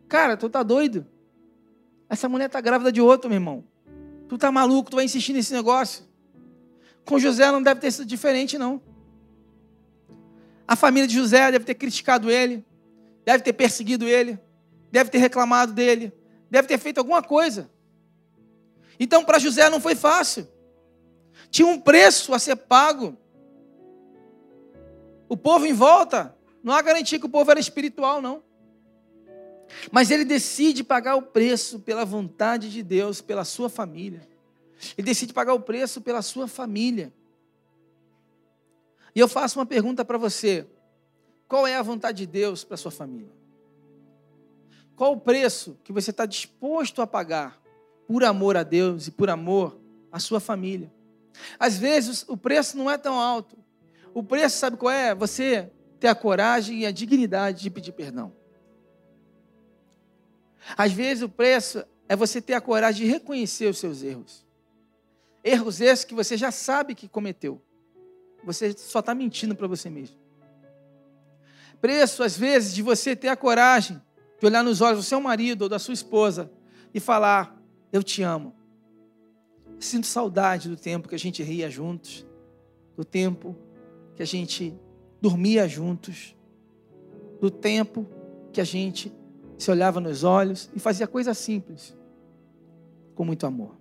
Cara, 0.08 0.36
tu 0.36 0.48
tá 0.48 0.62
doido? 0.62 1.06
Essa 2.12 2.28
mulher 2.28 2.44
está 2.44 2.60
grávida 2.60 2.92
de 2.92 3.00
outro, 3.00 3.30
meu 3.30 3.36
irmão. 3.36 3.64
Tu 4.28 4.36
tá 4.36 4.52
maluco, 4.52 4.90
tu 4.90 4.96
vai 4.96 5.06
insistir 5.06 5.32
nesse 5.32 5.50
negócio. 5.50 6.04
Com 7.06 7.18
José 7.18 7.50
não 7.50 7.62
deve 7.62 7.80
ter 7.80 7.90
sido 7.90 8.04
diferente, 8.04 8.58
não. 8.58 8.82
A 10.68 10.76
família 10.76 11.08
de 11.08 11.14
José 11.14 11.50
deve 11.50 11.64
ter 11.64 11.74
criticado 11.74 12.30
ele, 12.30 12.66
deve 13.24 13.42
ter 13.42 13.54
perseguido 13.54 14.06
ele, 14.06 14.38
deve 14.90 15.08
ter 15.08 15.16
reclamado 15.16 15.72
dele, 15.72 16.12
deve 16.50 16.68
ter 16.68 16.76
feito 16.76 16.98
alguma 16.98 17.22
coisa. 17.22 17.70
Então, 19.00 19.24
para 19.24 19.38
José 19.38 19.70
não 19.70 19.80
foi 19.80 19.94
fácil. 19.94 20.46
Tinha 21.50 21.66
um 21.66 21.80
preço 21.80 22.34
a 22.34 22.38
ser 22.38 22.56
pago. 22.56 23.16
O 25.30 25.36
povo 25.36 25.64
em 25.64 25.72
volta, 25.72 26.36
não 26.62 26.74
há 26.74 26.82
garantia 26.82 27.18
que 27.18 27.24
o 27.24 27.30
povo 27.30 27.50
era 27.50 27.58
espiritual, 27.58 28.20
não. 28.20 28.42
Mas 29.90 30.10
ele 30.10 30.24
decide 30.24 30.84
pagar 30.84 31.16
o 31.16 31.22
preço 31.22 31.80
pela 31.80 32.04
vontade 32.04 32.70
de 32.70 32.82
Deus, 32.82 33.20
pela 33.20 33.44
sua 33.44 33.68
família. 33.68 34.28
Ele 34.96 35.06
decide 35.06 35.32
pagar 35.32 35.54
o 35.54 35.60
preço 35.60 36.00
pela 36.00 36.22
sua 36.22 36.46
família. 36.46 37.12
E 39.14 39.20
eu 39.20 39.28
faço 39.28 39.58
uma 39.58 39.66
pergunta 39.66 40.04
para 40.04 40.18
você: 40.18 40.66
qual 41.48 41.66
é 41.66 41.76
a 41.76 41.82
vontade 41.82 42.18
de 42.18 42.26
Deus 42.26 42.64
para 42.64 42.76
sua 42.76 42.90
família? 42.90 43.32
Qual 44.96 45.12
o 45.12 45.20
preço 45.20 45.76
que 45.82 45.92
você 45.92 46.10
está 46.10 46.26
disposto 46.26 47.00
a 47.02 47.06
pagar 47.06 47.60
por 48.06 48.24
amor 48.24 48.56
a 48.56 48.62
Deus 48.62 49.06
e 49.06 49.10
por 49.10 49.30
amor 49.30 49.78
à 50.10 50.18
sua 50.18 50.40
família? 50.40 50.92
Às 51.58 51.78
vezes 51.78 52.24
o 52.28 52.36
preço 52.36 52.76
não 52.76 52.90
é 52.90 52.98
tão 52.98 53.18
alto. 53.18 53.56
O 54.14 54.22
preço, 54.22 54.58
sabe 54.58 54.76
qual 54.76 54.90
é? 54.90 55.14
Você 55.14 55.70
ter 55.98 56.08
a 56.08 56.14
coragem 56.14 56.80
e 56.80 56.86
a 56.86 56.90
dignidade 56.90 57.62
de 57.62 57.70
pedir 57.70 57.92
perdão. 57.92 58.32
Às 60.76 60.92
vezes 60.92 61.22
o 61.22 61.28
preço 61.28 61.84
é 62.08 62.16
você 62.16 62.40
ter 62.40 62.54
a 62.54 62.60
coragem 62.60 63.06
de 63.06 63.12
reconhecer 63.12 63.68
os 63.68 63.78
seus 63.78 64.02
erros. 64.02 64.44
Erros 65.42 65.80
esses 65.80 66.04
que 66.04 66.14
você 66.14 66.36
já 66.36 66.50
sabe 66.50 66.94
que 66.94 67.08
cometeu. 67.08 67.60
Você 68.44 68.72
só 68.76 69.00
está 69.00 69.14
mentindo 69.14 69.54
para 69.54 69.66
você 69.66 69.88
mesmo. 69.88 70.16
Preço, 71.80 72.22
às 72.22 72.36
vezes, 72.36 72.74
de 72.74 72.82
você 72.82 73.16
ter 73.16 73.28
a 73.28 73.36
coragem 73.36 74.00
de 74.38 74.46
olhar 74.46 74.62
nos 74.62 74.80
olhos 74.80 74.98
do 74.98 75.04
seu 75.04 75.20
marido 75.20 75.62
ou 75.62 75.68
da 75.68 75.78
sua 75.78 75.94
esposa 75.94 76.50
e 76.94 77.00
falar: 77.00 77.60
Eu 77.92 78.02
te 78.02 78.22
amo. 78.22 78.54
Sinto 79.80 80.06
saudade 80.06 80.68
do 80.68 80.76
tempo 80.76 81.08
que 81.08 81.14
a 81.14 81.18
gente 81.18 81.42
ria 81.42 81.68
juntos, 81.68 82.24
do 82.96 83.04
tempo 83.04 83.56
que 84.14 84.22
a 84.22 84.26
gente 84.26 84.78
dormia 85.20 85.66
juntos, 85.66 86.36
do 87.40 87.50
tempo 87.50 88.06
que 88.52 88.60
a 88.60 88.64
gente 88.64 89.12
se 89.62 89.70
olhava 89.70 90.00
nos 90.00 90.24
olhos 90.24 90.68
e 90.74 90.80
fazia 90.80 91.06
coisas 91.06 91.38
simples, 91.38 91.96
com 93.14 93.24
muito 93.24 93.46
amor. 93.46 93.76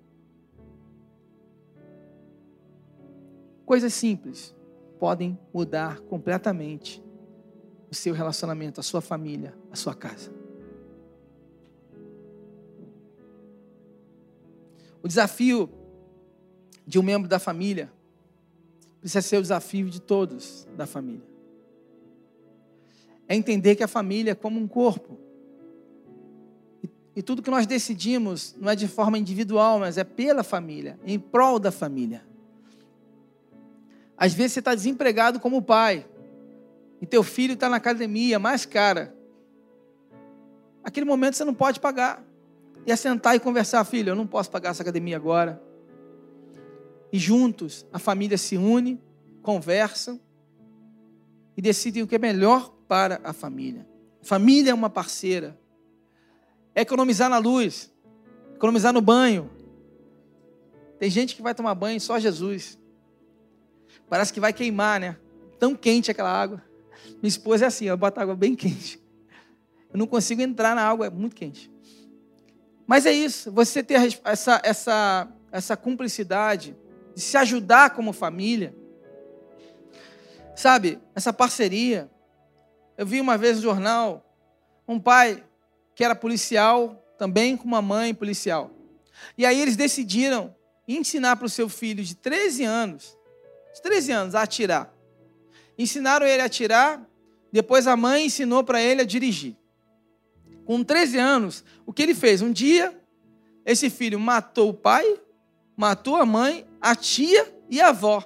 Coisas 3.66 3.92
simples 3.92 4.56
podem 5.00 5.40
mudar 5.52 6.00
completamente 6.02 7.04
o 7.90 7.96
seu 7.96 8.14
relacionamento, 8.14 8.80
a 8.80 8.84
sua 8.84 9.02
família, 9.02 9.58
a 9.72 9.76
sua 9.76 9.96
casa. 9.96 10.32
O 15.02 15.08
desafio 15.08 15.68
de 16.86 17.00
um 17.00 17.04
membro 17.04 17.28
da 17.28 17.40
família 17.40 17.92
precisa 19.00 19.24
ser 19.24 19.38
o 19.38 19.42
desafio 19.42 19.90
de 19.90 20.00
todos 20.00 20.68
da 20.78 20.86
família. 20.86 21.26
É 23.28 23.36
entender 23.36 23.76
que 23.76 23.84
a 23.84 23.88
família 23.88 24.34
é 24.34 24.36
como 24.36 24.60
um 24.60 24.68
corpo. 24.68 25.31
E, 27.16 27.22
tudo 27.22 27.42
que 27.42 27.52
nós 27.52 27.68
decidimos 27.68 28.56
não 28.60 28.70
é 28.70 28.76
de 28.76 28.88
forma 28.88 29.18
individual, 29.18 29.80
mas 29.80 29.98
é 29.98 30.04
pela 30.04 30.44
família, 30.44 31.00
em 31.06 31.20
prol 31.20 31.60
da 31.60 31.72
família. 31.72 32.26
Às 34.18 34.34
vezes 34.34 34.54
você 34.54 34.60
está 34.60 34.74
desempregado 34.74 35.40
como 35.40 35.62
pai, 35.62 36.06
e 37.02 37.06
teu 37.06 37.24
filho 37.24 37.54
está 37.56 37.68
na 37.68 37.78
academia 37.78 38.38
mais 38.38 38.66
cara. 38.66 39.16
Aquele 40.84 41.06
momento 41.06 41.36
você 41.36 41.44
não 41.44 41.54
pode 41.54 41.80
pagar. 41.80 42.24
E 42.86 42.92
é 42.92 42.96
sentar 42.96 43.36
e 43.36 43.40
conversar, 43.40 43.84
filho, 43.84 44.12
eu 44.12 44.16
não 44.16 44.28
posso 44.28 44.50
pagar 44.50 44.70
essa 44.70 44.84
academia 44.84 45.16
agora. 45.16 45.62
E 47.12 47.18
juntos 47.18 47.86
a 47.92 48.00
família 48.00 48.38
se 48.38 48.56
une, 48.56 49.02
conversam 49.42 50.20
e 51.58 51.62
decidem 51.62 52.04
o 52.04 52.08
que 52.08 52.16
é 52.16 52.20
melhor 52.20 52.72
para 52.88 53.20
a 53.24 53.34
família. 53.34 53.88
Família 54.22 54.72
é 54.72 54.74
uma 54.74 54.90
parceira. 54.90 55.60
É 56.74 56.82
economizar 56.82 57.30
na 57.30 57.38
luz, 57.38 57.92
economizar 58.56 58.94
no 58.94 59.02
banho. 59.02 59.50
Tem 61.00 61.10
gente 61.10 61.36
que 61.36 61.42
vai 61.42 61.54
tomar 61.56 61.76
banho 61.76 62.00
só 62.00 62.20
Jesus. 62.20 62.80
Parece 64.10 64.32
que 64.32 64.40
vai 64.40 64.54
queimar, 64.54 65.00
né? 65.00 65.18
Tão 65.60 65.76
quente 65.76 66.12
aquela 66.12 66.32
água. 66.32 66.62
Minha 67.22 67.30
esposa 67.30 67.66
é 67.66 67.68
assim, 67.68 67.88
ela 67.88 67.98
bota 67.98 68.22
água 68.22 68.36
bem 68.36 68.56
quente. 68.56 69.02
Eu 69.92 69.98
não 69.98 70.08
consigo 70.08 70.42
entrar 70.42 70.76
na 70.76 70.88
água, 70.88 71.08
é 71.08 71.10
muito 71.10 71.36
quente. 71.36 71.72
Mas 72.88 73.06
é 73.06 73.12
isso, 73.12 73.52
você 73.52 73.84
ter 73.84 74.20
essa, 74.24 74.62
essa, 74.64 75.28
essa 75.52 75.78
cumplicidade 75.78 76.76
de 77.16 77.22
se 77.22 77.38
ajudar 77.38 77.92
como 77.92 78.14
família. 78.14 78.76
Sabe, 80.56 81.00
essa 81.16 81.34
parceria. 81.34 82.10
Eu 82.98 83.06
vi 83.06 83.20
uma 83.20 83.38
vez 83.38 83.58
no 83.58 83.64
jornal 83.64 84.26
um 84.88 85.00
pai 85.00 85.44
que 85.96 86.04
era 86.04 86.16
policial, 86.16 87.04
também 87.18 87.56
com 87.56 87.66
uma 87.66 87.82
mãe 87.82 88.14
policial. 88.14 88.72
E 89.38 89.46
aí 89.46 89.62
eles 89.62 89.76
decidiram 89.76 90.56
ensinar 90.88 91.36
para 91.36 91.46
o 91.46 91.50
seu 91.50 91.70
filho 91.70 92.04
de 92.04 92.16
13 92.16 92.64
anos, 92.64 93.18
de 93.74 93.82
13 93.82 94.12
anos, 94.12 94.36
a 94.36 94.42
atirar. 94.42 94.94
Ensinaram 95.78 96.26
ele 96.26 96.42
a 96.42 96.46
atirar, 96.46 97.02
depois 97.52 97.88
a 97.88 97.96
mãe 97.96 98.26
ensinou 98.26 98.64
para 98.64 98.82
ele 98.82 99.02
a 99.02 99.06
dirigir. 99.06 99.56
Com 100.66 100.84
13 100.84 101.18
anos, 101.18 101.64
o 101.86 101.94
que 101.94 102.02
ele 102.02 102.14
fez? 102.14 102.42
Um 102.42 102.52
dia, 102.52 102.98
esse 103.66 103.90
filho 103.90 104.20
matou 104.20 104.70
o 104.70 104.74
pai, 104.74 105.20
matou 105.76 106.16
a 106.16 106.26
mãe, 106.26 106.66
a 106.80 106.96
tia 106.96 107.54
e 107.70 107.82
a 107.82 107.90
avó. 107.90 108.24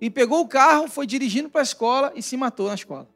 E 0.00 0.08
pegou 0.08 0.40
o 0.40 0.48
carro, 0.48 0.88
foi 0.88 1.06
dirigindo 1.06 1.48
para 1.48 1.60
a 1.60 1.62
escola 1.62 2.12
e 2.14 2.22
se 2.22 2.36
matou 2.36 2.68
na 2.68 2.74
escola. 2.74 3.08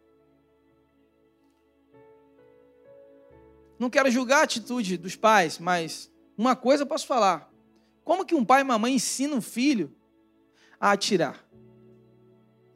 Não 3.83 3.91
quero 3.91 4.09
julgar 4.13 4.39
a 4.39 4.43
atitude 4.45 4.97
dos 4.97 5.17
pais, 5.17 5.59
mas 5.59 6.09
uma 6.39 6.55
coisa 6.55 6.85
eu 6.85 6.87
posso 6.87 7.05
falar. 7.05 7.53
Como 8.05 8.25
que 8.25 8.33
um 8.33 8.45
pai 8.45 8.61
e 8.61 8.63
uma 8.63 8.79
mãe 8.79 8.95
ensinam 8.95 9.39
um 9.39 9.43
filho 9.43 9.93
a 10.79 10.93
atirar? 10.93 11.45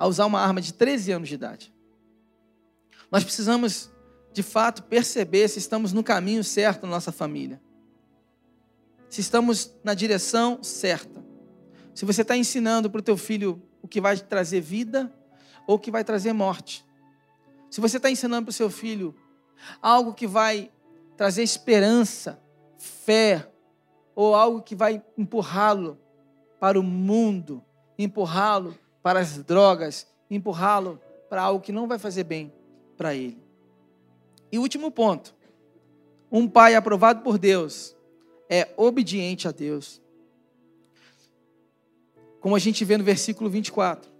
A 0.00 0.08
usar 0.08 0.26
uma 0.26 0.40
arma 0.40 0.60
de 0.60 0.74
13 0.74 1.12
anos 1.12 1.28
de 1.28 1.36
idade. 1.36 1.72
Nós 3.08 3.22
precisamos 3.22 3.88
de 4.32 4.42
fato 4.42 4.82
perceber 4.82 5.46
se 5.46 5.60
estamos 5.60 5.92
no 5.92 6.02
caminho 6.02 6.42
certo 6.42 6.82
na 6.86 6.94
nossa 6.94 7.12
família. 7.12 7.62
Se 9.08 9.20
estamos 9.20 9.76
na 9.84 9.94
direção 9.94 10.60
certa. 10.60 11.24
Se 11.94 12.04
você 12.04 12.22
está 12.22 12.36
ensinando 12.36 12.90
para 12.90 12.98
o 12.98 13.02
teu 13.02 13.16
filho 13.16 13.62
o 13.80 13.86
que 13.86 14.00
vai 14.00 14.16
trazer 14.16 14.60
vida 14.60 15.14
ou 15.68 15.76
o 15.76 15.78
que 15.78 15.92
vai 15.92 16.02
trazer 16.02 16.32
morte. 16.32 16.84
Se 17.70 17.80
você 17.80 17.98
está 17.98 18.10
ensinando 18.10 18.46
para 18.46 18.50
o 18.50 18.52
seu 18.52 18.68
filho 18.68 19.14
algo 19.80 20.12
que 20.12 20.26
vai 20.26 20.72
trazer 21.16 21.42
esperança, 21.42 22.40
fé, 22.78 23.48
ou 24.14 24.34
algo 24.34 24.62
que 24.62 24.74
vai 24.74 25.02
empurrá-lo 25.16 25.98
para 26.58 26.78
o 26.78 26.82
mundo, 26.82 27.62
empurrá-lo 27.98 28.76
para 29.02 29.20
as 29.20 29.38
drogas, 29.38 30.06
empurrá-lo 30.30 31.00
para 31.28 31.42
algo 31.42 31.60
que 31.60 31.72
não 31.72 31.86
vai 31.86 31.98
fazer 31.98 32.24
bem 32.24 32.52
para 32.96 33.14
ele. 33.14 33.42
E 34.50 34.58
último 34.58 34.90
ponto: 34.90 35.34
um 36.30 36.48
pai 36.48 36.74
aprovado 36.74 37.22
por 37.22 37.38
Deus 37.38 37.96
é 38.48 38.68
obediente 38.76 39.48
a 39.48 39.52
Deus. 39.52 40.00
Como 42.40 42.54
a 42.54 42.58
gente 42.58 42.84
vê 42.84 42.96
no 42.96 43.04
versículo 43.04 43.50
24. 43.50 44.15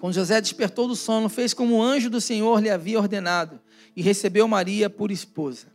Quando 0.00 0.14
José 0.14 0.40
despertou 0.40 0.86
do 0.86 0.94
sono, 0.94 1.28
fez 1.28 1.52
como 1.52 1.76
o 1.76 1.82
anjo 1.82 2.08
do 2.08 2.20
Senhor 2.20 2.60
lhe 2.60 2.70
havia 2.70 2.98
ordenado 2.98 3.60
e 3.96 4.02
recebeu 4.02 4.46
Maria 4.46 4.88
por 4.88 5.10
esposa. 5.10 5.66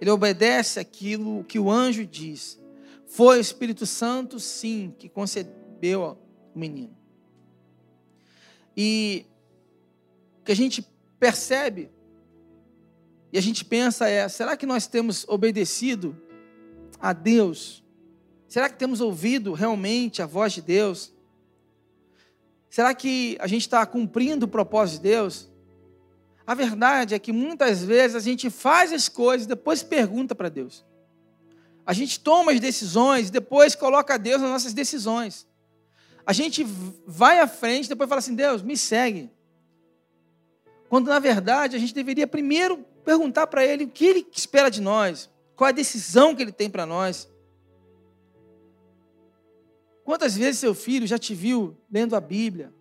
Ele 0.00 0.10
obedece 0.10 0.78
aquilo 0.78 1.44
que 1.44 1.58
o 1.58 1.70
anjo 1.70 2.06
diz. 2.06 2.60
Foi 3.06 3.38
o 3.38 3.40
Espírito 3.40 3.84
Santo, 3.86 4.38
sim, 4.38 4.94
que 4.98 5.08
concebeu 5.08 6.18
o 6.54 6.58
menino. 6.58 6.96
E 8.76 9.26
o 10.40 10.44
que 10.44 10.52
a 10.52 10.56
gente 10.56 10.86
percebe 11.18 11.90
e 13.34 13.38
a 13.38 13.40
gente 13.40 13.64
pensa 13.64 14.08
é, 14.08 14.28
será 14.28 14.56
que 14.56 14.64
nós 14.64 14.86
temos 14.86 15.26
obedecido 15.26 16.16
a 17.00 17.12
Deus? 17.12 17.82
Será 18.46 18.68
que 18.68 18.78
temos 18.78 19.00
ouvido 19.00 19.52
realmente 19.54 20.22
a 20.22 20.26
voz 20.26 20.52
de 20.52 20.62
Deus? 20.62 21.12
Será 22.74 22.92
que 22.92 23.36
a 23.38 23.46
gente 23.46 23.60
está 23.60 23.86
cumprindo 23.86 24.46
o 24.46 24.48
propósito 24.48 24.96
de 24.96 25.10
Deus? 25.10 25.48
A 26.44 26.56
verdade 26.56 27.14
é 27.14 27.20
que 27.20 27.32
muitas 27.32 27.84
vezes 27.84 28.16
a 28.16 28.18
gente 28.18 28.50
faz 28.50 28.92
as 28.92 29.08
coisas 29.08 29.44
e 29.44 29.48
depois 29.48 29.84
pergunta 29.84 30.34
para 30.34 30.48
Deus. 30.48 30.84
A 31.86 31.92
gente 31.92 32.18
toma 32.18 32.50
as 32.50 32.58
decisões 32.58 33.28
e 33.28 33.30
depois 33.30 33.76
coloca 33.76 34.18
Deus 34.18 34.42
nas 34.42 34.50
nossas 34.50 34.72
decisões. 34.74 35.46
A 36.26 36.32
gente 36.32 36.66
vai 37.06 37.38
à 37.38 37.46
frente 37.46 37.86
e 37.86 37.90
depois 37.90 38.08
fala 38.08 38.18
assim: 38.18 38.34
Deus, 38.34 38.60
me 38.60 38.76
segue. 38.76 39.30
Quando 40.88 41.06
na 41.06 41.20
verdade 41.20 41.76
a 41.76 41.78
gente 41.78 41.94
deveria 41.94 42.26
primeiro 42.26 42.84
perguntar 43.04 43.46
para 43.46 43.64
ele 43.64 43.84
o 43.84 43.88
que 43.88 44.04
ele 44.04 44.26
espera 44.32 44.68
de 44.68 44.80
nós, 44.80 45.30
qual 45.54 45.68
a 45.68 45.72
decisão 45.72 46.34
que 46.34 46.42
ele 46.42 46.50
tem 46.50 46.68
para 46.68 46.84
nós. 46.84 47.28
Quantas 50.04 50.36
vezes 50.36 50.60
seu 50.60 50.74
filho 50.74 51.06
já 51.06 51.18
te 51.18 51.34
viu 51.34 51.76
lendo 51.90 52.14
a 52.14 52.20
Bíblia? 52.20 52.72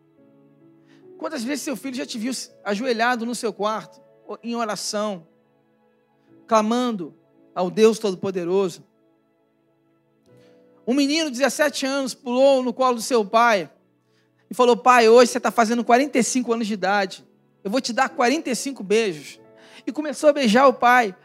Quantas 1.18 1.44
vezes 1.44 1.64
seu 1.64 1.78
filho 1.78 1.96
já 1.96 2.06
te 2.06 2.20
viu 2.20 2.34
ajoelhado 2.66 3.26
no 3.26 3.34
seu 3.34 3.54
quarto, 3.54 4.02
em 4.44 4.56
oração, 4.56 5.26
clamando 6.46 7.16
ao 7.56 7.72
Deus 7.72 7.98
Todo-Poderoso? 7.98 8.84
Um 10.86 10.94
menino 10.94 11.32
de 11.32 11.38
17 11.38 11.86
anos 11.86 12.14
pulou 12.14 12.62
no 12.62 12.74
colo 12.74 12.96
do 12.96 13.02
seu 13.02 13.24
pai 13.24 13.72
e 14.50 14.54
falou: 14.54 14.76
Pai, 14.76 15.08
hoje 15.08 15.32
você 15.32 15.38
está 15.38 15.50
fazendo 15.50 15.82
45 15.82 16.52
anos 16.52 16.68
de 16.68 16.74
idade, 16.74 17.26
eu 17.64 17.72
vou 17.72 17.80
te 17.80 17.94
dar 17.94 18.10
45 18.10 18.84
beijos 18.84 19.40
e 19.88 19.92
começou 19.94 20.30
a 20.30 20.34
beijar 20.34 20.68
o 20.68 20.74
pai. 20.74 21.16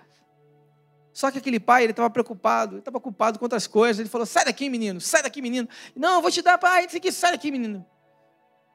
Só 1.18 1.32
que 1.32 1.38
aquele 1.38 1.58
pai, 1.58 1.82
ele 1.82 1.90
estava 1.90 2.08
preocupado, 2.08 2.74
ele 2.74 2.78
estava 2.78 2.96
ocupado 2.96 3.40
com 3.40 3.44
outras 3.44 3.66
coisas. 3.66 3.98
Ele 3.98 4.08
falou: 4.08 4.24
Sai 4.24 4.44
daqui, 4.44 4.70
menino, 4.70 5.00
sai 5.00 5.20
daqui, 5.20 5.42
menino. 5.42 5.68
Não, 5.96 6.14
eu 6.14 6.22
vou 6.22 6.30
te 6.30 6.40
dar, 6.40 6.56
pai, 6.58 6.86
isso 6.86 6.96
aqui, 6.96 7.10
sai 7.10 7.32
daqui, 7.32 7.50
menino. 7.50 7.84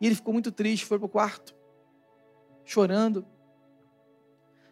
E 0.01 0.05
ele 0.05 0.15
ficou 0.15 0.33
muito 0.33 0.51
triste, 0.51 0.85
foi 0.85 0.99
para 0.99 1.05
o 1.05 1.09
quarto, 1.09 1.55
chorando. 2.65 3.25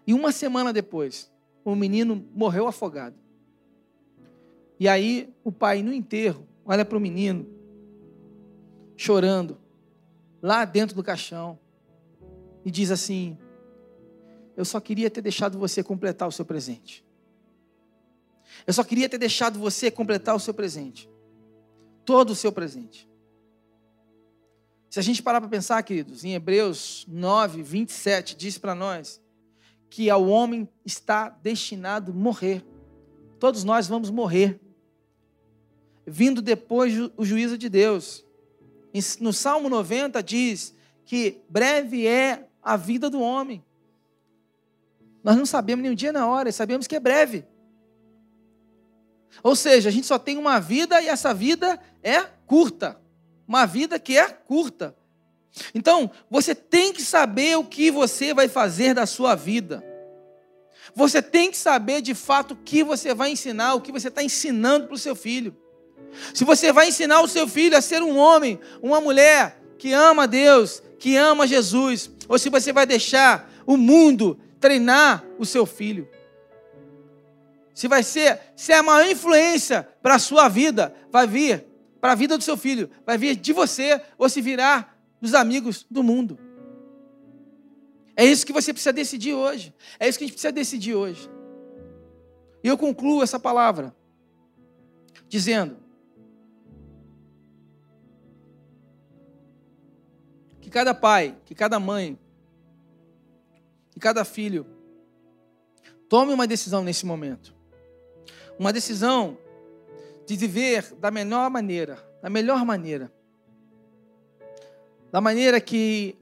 E 0.06 0.14
uma 0.14 0.34
semana 0.34 0.74
depois, 0.74 1.32
o 1.64 1.74
menino 1.74 2.28
morreu 2.36 2.68
afogado. 2.68 3.16
E 4.78 4.86
aí, 4.90 5.34
o 5.42 5.50
pai, 5.50 5.82
no 5.82 5.94
enterro, 5.94 6.46
olha 6.66 6.84
para 6.84 6.98
o 6.98 7.00
menino, 7.00 7.48
chorando, 8.98 9.58
lá 10.42 10.66
dentro 10.66 10.94
do 10.94 11.02
caixão, 11.02 11.58
e 12.66 12.70
diz 12.70 12.92
assim: 12.92 13.38
eu 14.58 14.66
só 14.66 14.82
queria 14.82 15.10
ter 15.10 15.22
deixado 15.22 15.58
você 15.58 15.82
completar 15.82 16.28
o 16.28 16.34
seu 16.34 16.44
presente. 16.44 17.10
Eu 18.66 18.74
só 18.74 18.84
queria 18.84 19.10
ter 19.10 19.18
deixado 19.18 19.60
você 19.60 19.90
completar 19.90 20.36
o 20.36 20.40
seu 20.40 20.54
presente. 20.54 21.10
Todo 22.06 22.32
o 22.32 22.36
seu 22.36 22.52
presente. 22.52 23.10
Se 24.90 25.00
a 25.00 25.02
gente 25.02 25.24
parar 25.24 25.40
para 25.40 25.50
pensar, 25.50 25.82
queridos, 25.84 26.26
em 26.26 26.34
Hebreus 26.34 27.06
9, 27.08 27.64
27, 27.64 28.36
diz 28.36 28.58
para 28.58 28.76
nós 28.76 29.22
que 29.90 30.10
ao 30.10 30.28
homem 30.28 30.68
está 30.86 31.30
destinado 31.30 32.14
morrer. 32.14 32.66
Todos 33.40 33.64
nós 33.64 33.88
vamos 33.88 34.10
morrer. 34.10 34.60
Vindo 36.06 36.42
depois 36.42 36.94
o 37.16 37.24
juízo 37.24 37.58
de 37.58 37.70
Deus. 37.70 38.26
No 39.20 39.32
Salmo 39.32 39.70
90 39.70 40.22
diz 40.22 40.76
que 41.06 41.42
breve 41.50 42.06
é 42.06 42.50
a 42.62 42.76
vida 42.76 43.10
do 43.10 43.22
homem. 43.22 43.64
Nós 45.24 45.38
não 45.38 45.46
sabemos 45.46 45.84
nem 45.84 45.92
o 45.92 45.96
dia 45.96 46.12
nem 46.12 46.22
a 46.22 46.28
hora, 46.28 46.52
sabemos 46.52 46.88
que 46.88 46.96
é 46.96 47.00
breve. 47.00 47.46
Ou 49.44 49.56
seja, 49.56 49.90
a 49.90 49.92
gente 49.92 50.08
só 50.08 50.20
tem 50.20 50.38
uma 50.38 50.60
vida 50.60 51.02
e 51.02 51.08
essa 51.08 51.34
vida 51.34 51.80
é 52.04 52.22
curta. 52.46 53.00
Uma 53.48 53.66
vida 53.66 54.00
que 54.00 54.18
é 54.18 54.28
curta. 54.30 54.96
Então, 55.74 56.10
você 56.30 56.56
tem 56.56 56.94
que 56.94 57.02
saber 57.02 57.58
o 57.58 57.64
que 57.64 57.92
você 57.92 58.34
vai 58.34 58.48
fazer 58.48 58.94
da 58.94 59.06
sua 59.06 59.36
vida. 59.36 59.84
Você 60.96 61.22
tem 61.22 61.52
que 61.52 61.58
saber 61.58 62.02
de 62.02 62.14
fato 62.14 62.52
o 62.54 62.58
que 62.58 62.84
você 62.84 63.14
vai 63.14 63.32
ensinar, 63.32 63.74
o 63.74 63.82
que 63.82 63.92
você 63.92 64.08
está 64.08 64.24
ensinando 64.24 64.88
para 64.88 64.96
o 64.96 65.00
seu 65.00 65.16
filho. 65.16 65.56
Se 66.34 66.44
você 66.44 66.72
vai 66.72 66.90
ensinar 66.90 67.22
o 67.22 67.28
seu 67.28 67.48
filho 67.48 67.78
a 67.78 67.82
ser 67.82 68.02
um 68.02 68.18
homem, 68.18 68.60
uma 68.82 69.00
mulher 69.00 69.62
que 69.78 69.94
ama 69.94 70.28
Deus, 70.28 70.84
que 71.00 71.16
ama 71.16 71.48
Jesus, 71.48 72.12
ou 72.28 72.38
se 72.38 72.50
você 72.50 72.72
vai 72.72 72.86
deixar 72.86 73.52
o 73.66 73.78
mundo 73.78 74.40
treinar 74.60 75.24
o 75.40 75.46
seu 75.46 75.66
filho. 75.66 76.08
Se 77.74 77.88
vai 77.88 78.04
ser, 78.04 78.40
se 78.56 78.72
é 78.72 78.78
a 78.78 78.84
maior 78.84 79.10
influência 79.10 79.88
para 80.02 80.16
a 80.16 80.20
sua 80.20 80.50
vida, 80.50 80.94
vai 81.10 81.26
vir 81.26 81.66
para 82.00 82.14
a 82.14 82.16
vida 82.16 82.38
do 82.38 82.44
seu 82.44 82.58
filho, 82.58 82.90
vai 83.06 83.18
vir 83.18 83.36
de 83.36 83.54
você 83.54 84.02
ou 84.18 84.28
se 84.28 84.42
virar 84.42 85.00
dos 85.22 85.34
amigos 85.34 85.86
do 85.90 86.02
mundo. 86.02 86.38
É 88.16 88.26
isso 88.26 88.46
que 88.46 88.52
você 88.52 88.74
precisa 88.74 88.92
decidir 88.92 89.34
hoje. 89.34 89.74
É 90.00 90.08
isso 90.08 90.18
que 90.18 90.24
a 90.24 90.28
gente 90.28 90.34
precisa 90.34 90.52
decidir 90.52 90.96
hoje. 90.96 91.30
E 92.64 92.68
eu 92.68 92.78
concluo 92.78 93.24
essa 93.24 93.40
palavra 93.40 93.96
dizendo 95.28 95.78
que 100.60 100.70
cada 100.70 100.94
pai, 100.94 101.38
que 101.46 101.56
cada 101.56 101.80
mãe, 101.80 102.20
que 103.92 104.00
cada 104.00 104.26
filho 104.26 104.66
tome 106.10 106.34
uma 106.34 106.46
decisão 106.46 106.84
nesse 106.84 107.06
momento. 107.06 107.61
Uma 108.62 108.72
decisão 108.72 109.40
de 110.24 110.36
viver 110.36 110.94
da 111.00 111.10
melhor 111.10 111.50
maneira, 111.50 111.98
da 112.22 112.30
melhor 112.30 112.64
maneira. 112.64 113.12
Da 115.12 115.20
maneira 115.20 115.60
que 115.60 116.16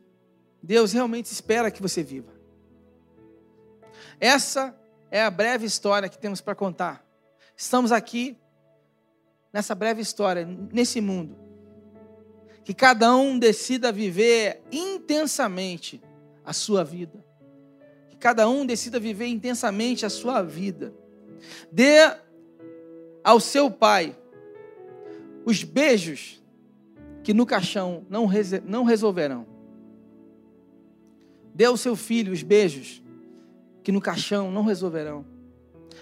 Deus 0.63 0.93
realmente 0.93 1.25
espera 1.25 1.69
que 1.69 1.81
você 1.81 2.01
viva. 2.01 2.31
Essa 4.21 4.73
é 5.11 5.21
a 5.21 5.29
breve 5.29 5.65
história 5.65 6.07
que 6.07 6.17
temos 6.17 6.39
para 6.39 6.55
contar. 6.55 7.05
Estamos 7.57 7.91
aqui 7.91 8.37
nessa 9.51 9.75
breve 9.75 10.01
história, 10.01 10.47
nesse 10.71 11.01
mundo. 11.01 11.35
Que 12.63 12.73
cada 12.73 13.13
um 13.17 13.37
decida 13.37 13.91
viver 13.91 14.63
intensamente 14.71 16.01
a 16.45 16.53
sua 16.53 16.85
vida. 16.85 17.21
Que 18.09 18.15
cada 18.15 18.47
um 18.47 18.65
decida 18.65 18.97
viver 18.97 19.25
intensamente 19.25 20.05
a 20.05 20.09
sua 20.09 20.41
vida. 20.41 20.93
Dê 21.71 22.28
ao 23.23 23.39
seu 23.39 23.69
pai 23.69 24.15
os 25.45 25.63
beijos 25.63 26.41
que 27.23 27.33
no 27.33 27.45
caixão 27.45 28.05
não, 28.09 28.27
não 28.65 28.83
resolverão 28.83 29.45
Dê 31.59 31.65
ao 31.65 31.75
seu 31.75 31.93
filho 31.93 32.31
os 32.31 32.41
beijos 32.41 33.03
que 33.83 33.91
no 33.91 33.99
caixão 33.99 34.49
não 34.49 34.63
resolverão. 34.63 35.25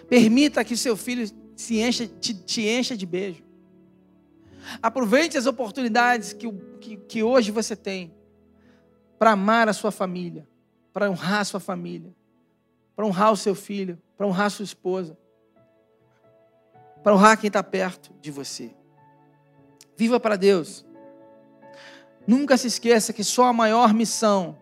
Permita 0.08 0.63
que 0.63 0.77
seu 0.77 0.95
filho 0.95 1.27
se 1.56 1.80
encha, 1.80 2.08
te, 2.08 2.32
te 2.32 2.62
encha 2.62 2.95
de 2.95 3.08
beijo. 3.08 3.43
Aproveite 4.84 5.36
as 5.36 5.47
oportunidades 5.47 6.32
que, 6.32 6.47
que, 6.80 6.97
que 6.97 7.23
hoje 7.23 7.49
você 7.49 7.75
tem 7.75 8.13
para 9.17 9.32
amar 9.32 9.67
a 9.67 9.73
sua 9.73 9.89
família, 9.89 10.47
para 10.93 11.10
honrar 11.10 11.41
a 11.41 11.45
sua 11.45 11.60
família, 11.60 12.13
para 12.95 13.08
honrar 13.08 13.32
o 13.32 13.38
seu 13.38 13.56
filho, 13.56 13.97
para 14.15 14.27
honrar 14.27 14.45
a 14.45 14.51
sua 14.51 14.63
esposa, 14.63 15.17
para 17.03 17.13
honrar 17.13 17.39
quem 17.39 17.47
está 17.47 17.63
perto 17.63 18.13
de 18.21 18.31
você. 18.31 18.75
Viva 19.95 20.19
para 20.19 20.36
Deus. 20.36 20.86
Nunca 22.25 22.57
se 22.57 22.67
esqueça 22.67 23.13
que 23.13 23.23
só 23.23 23.45
a 23.45 23.53
maior 23.53 23.93
missão 23.93 24.57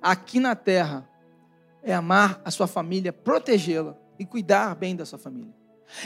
aqui 0.00 0.38
na 0.38 0.54
terra 0.54 1.08
é 1.82 1.92
amar 1.92 2.40
a 2.44 2.50
sua 2.50 2.66
família, 2.66 3.12
protegê-la 3.12 3.96
e 4.18 4.24
cuidar 4.24 4.74
bem 4.74 4.94
da 4.94 5.04
sua 5.04 5.18
família. 5.18 5.52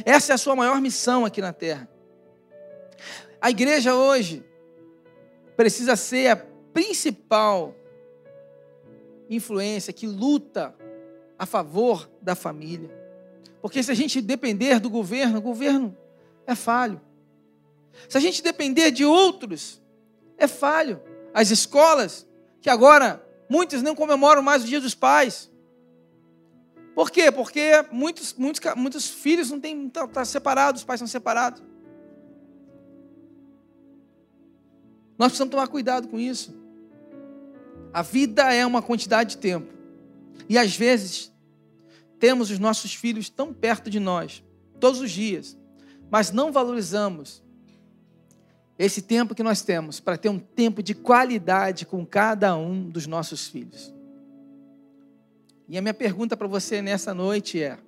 Essa 0.05 0.33
é 0.33 0.35
a 0.35 0.39
sua 0.39 0.57
maior 0.57 0.81
missão 0.81 1.25
aqui 1.25 1.41
na 1.41 1.53
terra. 1.53 1.89
A 3.41 3.51
igreja 3.51 3.95
hoje 3.95 4.43
precisa 5.57 5.97
ser 5.97 6.29
a 6.29 6.37
principal 6.37 7.75
influência 9.29 9.93
que 9.93 10.07
luta 10.07 10.75
a 11.39 11.45
favor 11.45 12.09
da 12.23 12.35
família. 12.35 13.04
Porque 13.65 13.83
se 13.83 13.91
a 13.91 13.95
gente 13.95 14.21
depender 14.21 14.79
do 14.79 14.91
governo, 14.91 15.39
o 15.39 15.43
governo 15.43 15.97
é 16.47 16.55
falho. 16.55 17.01
Se 18.07 18.19
a 18.19 18.21
gente 18.21 18.43
depender 18.43 18.91
de 18.91 19.07
outros, 19.07 19.81
é 20.37 20.47
falho. 20.47 21.01
As 21.33 21.51
escolas, 21.51 22.27
que 22.61 22.69
agora 22.69 23.25
Muitos 23.49 23.83
não 23.83 23.95
comemoram 23.95 24.43
mais 24.43 24.65
o 24.65 24.67
Dia 24.67 24.81
dos 24.81 24.95
Pais. 24.95 25.51
Por 26.95 27.11
quê? 27.11 27.31
Porque 27.31 27.85
muitos, 27.91 28.35
muitos, 28.35 28.61
muitos 28.77 29.09
filhos 29.09 29.51
não 29.51 29.61
têm, 29.61 29.87
estão 29.87 30.07
tá, 30.07 30.15
tá 30.15 30.25
separados, 30.25 30.83
os 30.83 30.87
pais 30.87 31.01
são 31.01 31.09
separados. 31.09 31.63
Nós 35.19 35.29
precisamos 35.29 35.51
tomar 35.51 35.67
cuidado 35.69 36.09
com 36.09 36.19
isso. 36.19 36.55
A 37.93 38.03
vida 38.03 38.53
é 38.53 38.65
uma 38.65 38.81
quantidade 38.81 39.31
de 39.31 39.39
tempo. 39.39 39.73
E 40.49 40.57
às 40.57 40.77
vezes 40.77 41.33
temos 42.25 42.51
os 42.51 42.59
nossos 42.59 42.95
filhos 42.95 43.29
tão 43.29 43.53
perto 43.53 43.91
de 43.91 44.01
nós, 44.01 44.43
todos 44.81 44.99
os 44.99 45.11
dias, 45.11 45.59
mas 46.11 46.33
não 46.33 46.51
valorizamos 46.51 47.45
esse 48.79 49.03
tempo 49.03 49.35
que 49.35 49.43
nós 49.43 49.61
temos 49.61 50.01
para 50.01 50.17
ter 50.17 50.31
um 50.31 50.39
tempo 50.39 50.83
de 50.83 50.95
qualidade 50.95 51.85
com 51.85 52.07
cada 52.07 52.57
um 52.57 52.89
dos 52.89 53.07
nossos 53.07 53.47
filhos. 53.47 53.95
E 55.69 55.77
a 55.77 55.83
minha 55.83 55.93
pergunta 55.93 56.35
para 56.35 56.49
você 56.49 56.81
nessa 56.81 57.13
noite 57.13 57.63
é: 57.63 57.79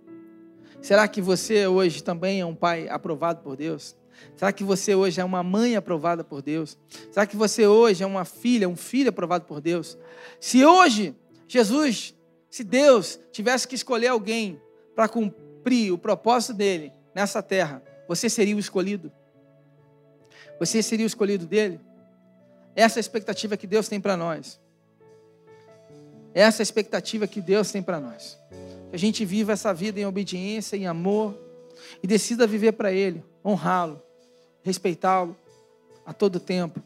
será 0.83 1.09
que 1.09 1.23
você 1.23 1.67
hoje 1.67 2.03
também 2.03 2.41
é 2.41 2.45
um 2.45 2.55
pai 2.55 2.91
aprovado 2.91 3.41
por 3.41 3.57
Deus? 3.57 3.97
Será 4.37 4.53
que 4.53 4.63
você 4.63 4.95
hoje 4.95 5.19
é 5.19 5.25
uma 5.25 5.43
mãe 5.43 5.77
aprovada 5.77 6.23
por 6.23 6.43
Deus? 6.43 6.77
Será 7.11 7.27
que 7.27 7.39
você 7.39 7.67
hoje 7.67 8.05
é 8.05 8.07
uma 8.07 8.27
filha, 8.27 8.69
um 8.69 8.77
filho 8.77 9.09
aprovado 9.09 9.47
por 9.47 9.63
Deus? 9.63 9.97
Se 10.39 10.63
hoje 10.63 11.17
Jesus, 11.49 12.15
se 12.51 12.65
Deus 12.65 13.19
tivesse 13.33 13.67
que 13.67 13.75
escolher 13.75 14.09
alguém 14.09 14.61
para 14.95 15.09
cumprir 15.09 15.93
o 15.93 15.99
propósito 15.99 16.55
dele 16.55 16.93
nessa 17.15 17.43
terra, 17.43 17.83
você 18.09 18.29
seria 18.29 18.57
o 18.57 18.59
escolhido? 18.59 19.13
Você 20.59 20.83
seria 20.83 21.05
o 21.05 21.07
escolhido 21.07 21.47
dele? 21.47 21.81
Essa 22.75 22.99
é 22.99 23.01
a 23.01 23.03
expectativa 23.03 23.57
que 23.57 23.67
Deus 23.67 23.89
tem 23.89 24.01
para 24.01 24.17
nós. 24.17 24.61
Essa 26.35 26.61
é 26.61 26.63
a 26.63 26.65
expectativa 26.65 27.27
que 27.27 27.41
Deus 27.41 27.71
tem 27.71 27.83
para 27.83 27.99
nós. 27.99 28.39
Que 28.91 28.97
a 28.97 28.99
gente 28.99 29.25
viva 29.25 29.53
essa 29.53 29.73
vida 29.73 29.99
em 29.99 30.07
obediência, 30.07 30.77
em 30.77 30.87
amor 30.87 31.39
e 32.03 32.07
decida 32.07 32.47
viver 32.47 32.73
para 32.73 32.93
Ele, 32.93 33.25
honrá-lo, 33.45 34.03
respeitá-lo 34.63 35.37
a 36.05 36.13
todo 36.13 36.39
tempo 36.39 36.83